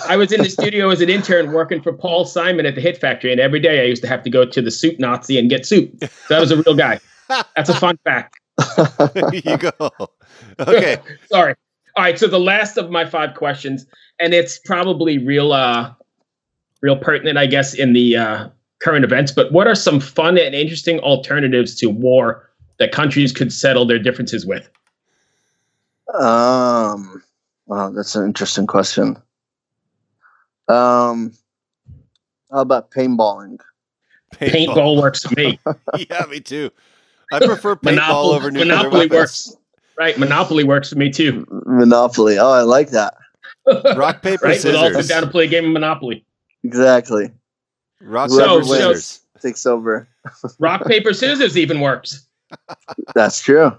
I 0.08 0.16
was 0.16 0.32
in 0.32 0.42
the 0.44 0.50
studio 0.50 0.90
as 0.90 1.02
an 1.02 1.10
intern 1.10 1.52
working 1.52 1.82
for 1.82 1.92
Paul 1.92 2.24
Simon 2.26 2.66
at 2.68 2.76
the 2.76 2.82
Hit 2.82 2.98
Factory, 3.00 3.32
and 3.32 3.42
every 3.42 3.60
day 3.60 3.82
I 3.82 3.86
used 3.86 4.04
to 4.04 4.08
have 4.08 4.22
to 4.24 4.30
go 4.30 4.46
to 4.46 4.62
the 4.62 4.72
soup 4.72 5.00
Nazi 5.00 5.38
and 5.40 5.50
get 5.50 5.66
soup. 5.66 5.92
So 6.02 6.08
that 6.30 6.40
was 6.40 6.52
a 6.52 6.58
real 6.58 6.76
guy. 6.76 7.00
That's 7.56 7.70
a 7.70 7.74
fun 7.80 7.98
fact. 8.06 8.40
you 9.34 9.58
go. 9.58 9.72
Okay. 10.60 10.98
Sorry. 11.32 11.56
All 11.96 12.04
right. 12.04 12.20
So 12.20 12.28
the 12.28 12.40
last 12.40 12.78
of 12.78 12.90
my 12.90 13.06
five 13.06 13.36
questions, 13.36 13.86
and 14.20 14.34
it's 14.34 14.60
probably 14.60 15.18
real, 15.18 15.54
uh, 15.54 15.92
real 16.82 16.98
pertinent, 16.98 17.38
I 17.38 17.46
guess, 17.46 17.74
in 17.74 17.94
the 17.94 18.18
uh, 18.18 18.50
current 18.82 19.04
events. 19.04 19.32
But 19.32 19.52
what 19.52 19.68
are 19.68 19.76
some 19.76 20.00
fun 20.00 20.38
and 20.38 20.54
interesting 20.54 21.00
alternatives 21.00 21.76
to 21.78 21.88
war 21.88 22.50
that 22.78 22.92
countries 22.92 23.32
could 23.32 23.52
settle 23.54 23.86
their 23.86 24.00
differences 24.00 24.46
with? 24.46 24.70
Um, 26.14 27.24
wow, 27.66 27.90
that's 27.90 28.16
an 28.16 28.26
interesting 28.26 28.68
question. 28.68 29.18
Um, 30.68 31.34
how 32.52 32.62
about 32.62 32.92
paintballing? 32.92 33.60
Paintball 34.36 35.02
works 35.02 35.24
for 35.24 35.34
me. 35.36 35.60
yeah, 36.10 36.26
me 36.30 36.40
too. 36.40 36.72
I 37.34 37.46
prefer 37.46 37.78
Monopoly, 37.84 38.36
over 38.36 38.52
nuclear 38.52 38.76
Monopoly 38.76 39.00
weapons. 39.08 39.12
works. 39.14 39.56
Right. 39.98 40.18
Monopoly 40.18 40.64
works 40.64 40.90
for 40.90 40.98
me 40.98 41.10
too. 41.12 41.46
Monopoly. 41.66 42.38
Oh, 42.40 42.50
I 42.52 42.62
like 42.62 42.90
that. 42.92 43.16
Rock 43.98 44.22
paper 44.22 44.46
right. 44.46 44.64
We'll 44.64 44.78
all 44.78 44.92
sit 44.94 45.08
down 45.08 45.24
and 45.24 45.32
play 45.32 45.46
a 45.46 45.48
game 45.48 45.66
of 45.66 45.72
Monopoly. 45.72 46.26
Exactly. 46.64 47.32
Rock 48.02 48.30
So- 48.30 48.38
paper 48.62 48.64
so- 48.66 48.74
scissors. 48.94 49.20
Takes 49.42 49.66
over. 49.66 50.08
Rock, 50.60 50.86
paper, 50.86 51.14
scissors 51.14 51.58
even 51.58 51.82
works. 51.82 52.26
That's 53.14 53.42
true. 53.42 53.72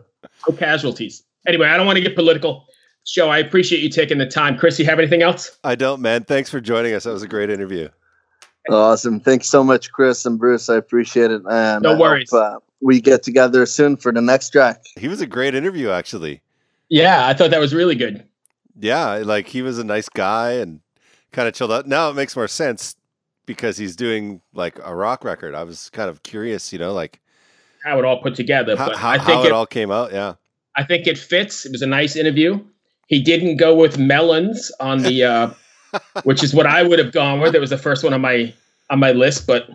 No 0.47 0.55
casualties. 0.57 1.23
Anyway, 1.47 1.67
I 1.69 1.77
don't 1.79 1.87
want 1.87 1.97
to 1.97 2.03
get 2.03 2.15
political. 2.15 2.67
Joe, 3.07 3.31
I 3.31 3.39
appreciate 3.39 3.83
you 3.83 3.89
taking 3.89 4.19
the 4.19 4.27
time. 4.27 4.59
Chris, 4.59 4.79
you 4.79 4.85
have 4.85 4.99
anything 4.99 5.23
else? 5.23 5.59
I 5.65 5.75
don't, 5.75 6.03
man. 6.03 6.25
Thanks 6.25 6.51
for 6.51 6.61
joining 6.61 6.93
us. 6.95 7.05
That 7.05 7.13
was 7.13 7.23
a 7.23 7.29
great 7.29 7.49
interview. 7.49 7.89
Awesome. 8.71 9.21
Thanks 9.21 9.49
so 9.49 9.63
much, 9.63 9.93
Chris 9.93 10.25
and 10.25 10.39
Bruce. 10.39 10.69
I 10.69 10.77
appreciate 10.77 11.31
it. 11.31 11.43
And 11.49 11.83
No 11.83 11.91
I 11.91 11.93
hope, 11.93 12.01
worries. 12.01 12.33
uh, 12.33 12.57
we 12.81 13.01
get 13.01 13.23
together 13.23 13.67
soon 13.67 13.97
for 13.97 14.13
the 14.13 14.21
next 14.23 14.51
track. 14.51 14.83
He 14.99 15.09
was 15.09 15.21
a 15.21 15.27
great 15.27 15.55
interview, 15.55 15.91
actually. 15.91 16.41
Yeah, 16.89 17.27
I 17.27 17.35
thought 17.35 17.51
that 17.51 17.61
was 17.61 17.75
really 17.75 17.95
good. 17.95 18.25
Yeah, 18.79 19.17
like 19.25 19.49
he 19.49 19.63
was 19.63 19.79
a 19.79 19.85
nice 19.85 20.09
guy 20.09 20.53
and 20.53 20.81
kind 21.33 21.47
of 21.49 21.55
chilled 21.55 21.73
out. 21.73 21.87
Now 21.87 22.11
it 22.11 22.15
makes 22.15 22.35
more 22.37 22.49
sense 22.49 22.97
because 23.47 23.77
he's 23.77 23.97
doing 23.97 24.41
like 24.55 24.79
a 24.83 24.95
rock 24.95 25.25
record. 25.25 25.55
I 25.55 25.63
was 25.65 25.91
kind 25.91 26.09
of 26.11 26.23
curious, 26.23 26.73
you 26.73 26.79
know, 26.79 26.93
like 26.93 27.21
How 27.85 27.99
it 27.99 28.05
all 28.05 28.21
put 28.23 28.35
together. 28.35 28.77
how, 28.77 28.89
but 28.89 28.97
how, 28.97 29.11
I 29.11 29.19
how 29.19 29.25
think 29.27 29.45
it 29.45 29.49
it, 29.49 29.53
all 29.53 29.67
came 29.67 29.91
out. 29.91 30.13
Yeah. 30.13 30.35
I 30.77 30.85
think 30.85 31.07
it 31.07 31.19
fits. 31.19 31.65
It 31.67 31.73
was 31.73 31.83
a 31.83 31.87
nice 31.87 32.17
interview. 32.17 32.59
He 33.07 33.21
didn't 33.23 33.59
go 33.59 33.75
with 33.77 33.99
melons 33.99 34.73
on 34.81 35.03
the 35.03 35.23
uh, 35.25 35.51
which 36.25 36.43
is 36.45 36.55
what 36.55 36.67
I 36.67 36.83
would 36.83 36.99
have 36.99 37.13
gone 37.13 37.41
with. 37.41 37.55
It 37.55 37.61
was 37.61 37.71
the 37.71 37.79
first 37.79 38.03
one 38.05 38.13
on 38.15 38.21
my 38.21 38.53
on 38.91 38.99
my 38.99 39.13
list, 39.13 39.47
but 39.47 39.69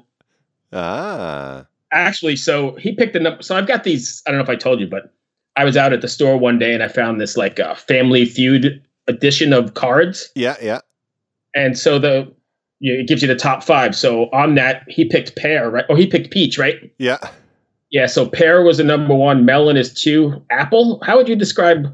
Ah. 0.71 1.65
actually, 1.91 2.35
so 2.35 2.75
he 2.75 2.93
picked 2.93 3.13
the 3.13 3.19
number. 3.19 3.41
So 3.41 3.55
I've 3.55 3.67
got 3.67 3.83
these. 3.83 4.21
I 4.27 4.31
don't 4.31 4.37
know 4.37 4.43
if 4.43 4.49
I 4.49 4.55
told 4.55 4.79
you, 4.79 4.87
but 4.87 5.13
I 5.55 5.63
was 5.63 5.75
out 5.77 5.93
at 5.93 6.01
the 6.01 6.07
store 6.07 6.37
one 6.37 6.59
day 6.59 6.73
and 6.73 6.83
I 6.83 6.87
found 6.87 7.19
this 7.19 7.35
like 7.35 7.59
uh, 7.59 7.75
Family 7.75 8.25
Feud 8.25 8.81
edition 9.07 9.53
of 9.53 9.73
cards, 9.73 10.29
Yeah, 10.35 10.55
yeah. 10.61 10.81
and 11.55 11.77
so 11.77 11.97
the 11.97 12.31
you 12.79 12.93
know, 12.93 12.99
it 13.01 13.07
gives 13.07 13.21
you 13.21 13.27
the 13.27 13.35
top 13.35 13.63
five. 13.63 13.95
So 13.95 14.29
on 14.31 14.55
that, 14.55 14.83
he 14.87 15.03
picked 15.05 15.35
pear, 15.35 15.69
right? 15.69 15.85
Or 15.89 15.97
he 15.97 16.05
picked 16.07 16.31
peach, 16.31 16.57
right? 16.57 16.75
Yeah. 16.99 17.17
Yeah. 17.89 18.05
So 18.05 18.27
pear 18.29 18.61
was 18.61 18.77
the 18.77 18.83
number 18.83 19.13
one. 19.15 19.43
Melon 19.45 19.75
is 19.75 19.93
two. 19.93 20.41
Apple. 20.51 21.01
How 21.03 21.17
would 21.17 21.27
you 21.27 21.35
describe 21.35 21.93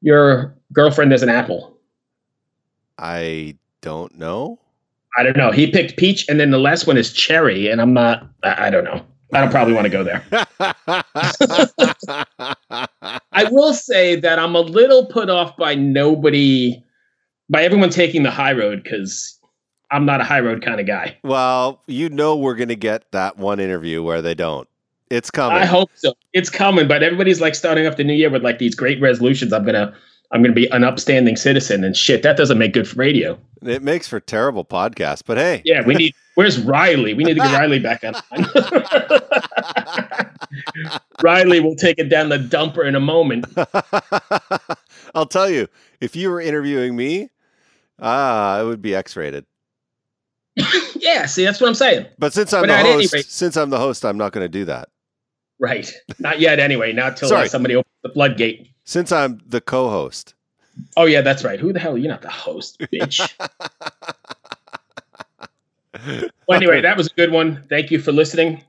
your 0.00 0.52
girlfriend 0.72 1.12
as 1.12 1.22
an 1.22 1.28
apple? 1.28 1.76
I 3.00 3.56
don't 3.80 4.16
know. 4.16 4.58
I 5.16 5.22
don't 5.22 5.36
know. 5.36 5.50
He 5.50 5.70
picked 5.70 5.96
peach, 5.96 6.28
and 6.28 6.38
then 6.38 6.50
the 6.50 6.58
last 6.58 6.86
one 6.86 6.96
is 6.96 7.12
cherry, 7.12 7.68
and 7.68 7.80
I'm 7.80 7.92
not. 7.92 8.28
I, 8.44 8.66
I 8.66 8.70
don't 8.70 8.84
know. 8.84 9.04
I 9.32 9.40
don't 9.40 9.50
probably 9.50 9.74
want 9.74 9.86
to 9.86 9.90
go 9.90 10.04
there. 10.04 10.24
I 13.32 13.44
will 13.50 13.74
say 13.74 14.16
that 14.16 14.38
I'm 14.38 14.54
a 14.54 14.60
little 14.60 15.06
put 15.06 15.30
off 15.30 15.56
by 15.56 15.74
nobody, 15.74 16.82
by 17.48 17.62
everyone 17.62 17.90
taking 17.90 18.22
the 18.22 18.30
high 18.30 18.52
road 18.52 18.82
because 18.82 19.38
I'm 19.90 20.04
not 20.04 20.20
a 20.20 20.24
high 20.24 20.40
road 20.40 20.64
kind 20.64 20.80
of 20.80 20.86
guy. 20.86 21.16
well, 21.24 21.82
you 21.86 22.08
know 22.08 22.36
we're 22.36 22.56
gonna 22.56 22.74
get 22.74 23.10
that 23.12 23.38
one 23.38 23.60
interview 23.60 24.02
where 24.02 24.22
they 24.22 24.34
don't. 24.34 24.68
It's 25.10 25.30
coming. 25.30 25.58
I 25.58 25.64
hope 25.64 25.90
so. 25.94 26.14
It's 26.32 26.50
coming, 26.50 26.86
but 26.86 27.02
everybody's 27.02 27.40
like 27.40 27.56
starting 27.56 27.86
off 27.86 27.96
the 27.96 28.04
new 28.04 28.14
year 28.14 28.30
with 28.30 28.44
like 28.44 28.58
these 28.58 28.76
great 28.76 29.00
resolutions. 29.00 29.52
I'm 29.52 29.64
gonna, 29.64 29.92
I'm 30.32 30.42
gonna 30.42 30.54
be 30.54 30.70
an 30.70 30.84
upstanding 30.84 31.36
citizen, 31.36 31.82
and 31.82 31.96
shit, 31.96 32.22
that 32.22 32.36
doesn't 32.36 32.58
make 32.58 32.72
good 32.72 32.86
for 32.86 32.96
radio. 32.96 33.36
It 33.62 33.82
makes 33.82 34.06
for 34.06 34.20
terrible 34.20 34.64
podcast, 34.64 35.22
but 35.26 35.36
hey. 35.36 35.60
Yeah, 35.64 35.84
we 35.84 35.94
need. 35.94 36.14
Where's 36.36 36.60
Riley? 36.60 37.14
We 37.14 37.24
need 37.24 37.34
to 37.34 37.40
get 37.40 37.52
Riley 37.52 37.80
back 37.80 38.04
on. 38.04 38.14
Riley 41.22 41.60
will 41.60 41.74
take 41.74 41.98
it 41.98 42.08
down 42.08 42.28
the 42.28 42.38
dumper 42.38 42.86
in 42.86 42.94
a 42.94 43.00
moment. 43.00 43.46
I'll 45.14 45.26
tell 45.26 45.50
you, 45.50 45.68
if 46.00 46.14
you 46.16 46.30
were 46.30 46.40
interviewing 46.40 46.96
me, 46.96 47.28
ah, 47.98 48.60
it 48.60 48.64
would 48.64 48.80
be 48.80 48.94
X-rated. 48.94 49.44
yeah, 50.96 51.26
see, 51.26 51.44
that's 51.44 51.60
what 51.60 51.68
I'm 51.68 51.74
saying. 51.74 52.06
But 52.18 52.32
since 52.32 52.54
I'm 52.54 52.62
But 52.62 52.82
the 52.82 52.92
host, 52.92 53.30
since 53.30 53.56
I'm 53.56 53.70
the 53.70 53.78
host, 53.78 54.04
I'm 54.04 54.16
not 54.16 54.32
going 54.32 54.44
to 54.44 54.48
do 54.48 54.64
that. 54.66 54.88
Right. 55.58 55.92
Not 56.18 56.40
yet, 56.40 56.58
anyway. 56.58 56.92
Not 56.92 57.18
till 57.18 57.32
uh, 57.34 57.46
somebody 57.46 57.76
opens 57.76 57.92
the 58.02 58.08
floodgate. 58.10 58.68
Since 58.90 59.12
I'm 59.12 59.40
the 59.46 59.60
co-host, 59.60 60.34
Oh 60.96 61.06
yeah, 61.06 61.20
that's 61.20 61.44
right. 61.44 61.60
Who 61.60 61.72
the 61.72 61.78
hell? 61.78 61.96
You're 61.96 62.10
not 62.10 62.22
the 62.22 62.28
host, 62.28 62.80
bitch. 62.80 63.20
well, 66.48 66.56
anyway, 66.56 66.80
that 66.80 66.96
was 66.96 67.06
a 67.06 67.14
good 67.14 67.30
one. 67.30 67.62
Thank 67.68 67.92
you 67.92 68.00
for 68.00 68.10
listening. 68.10 68.64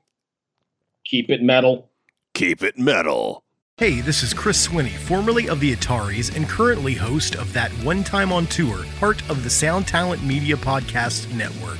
Keep 1.06 1.32
it 1.32 1.42
metal. 1.42 1.90
keep 2.36 2.62
it 2.62 2.78
metal. 2.78 3.44
Hey, 3.78 4.02
this 4.02 4.22
is 4.22 4.32
Chris 4.32 4.68
Swinney, 4.68 4.96
formerly 4.96 5.50
of 5.50 5.60
the 5.60 5.76
Ataris 5.76 6.36
and 6.36 6.48
currently 6.48 6.94
host 6.94 7.34
of 7.34 7.52
That 7.54 7.72
One 7.84 8.04
Time 8.04 8.32
on 8.32 8.46
Tour, 8.46 8.86
part 9.00 9.28
of 9.28 9.44
the 9.44 9.50
Sound 9.50 9.88
Talent 9.88 10.24
Media 10.24 10.56
Podcast 10.56 11.34
Network. 11.34 11.80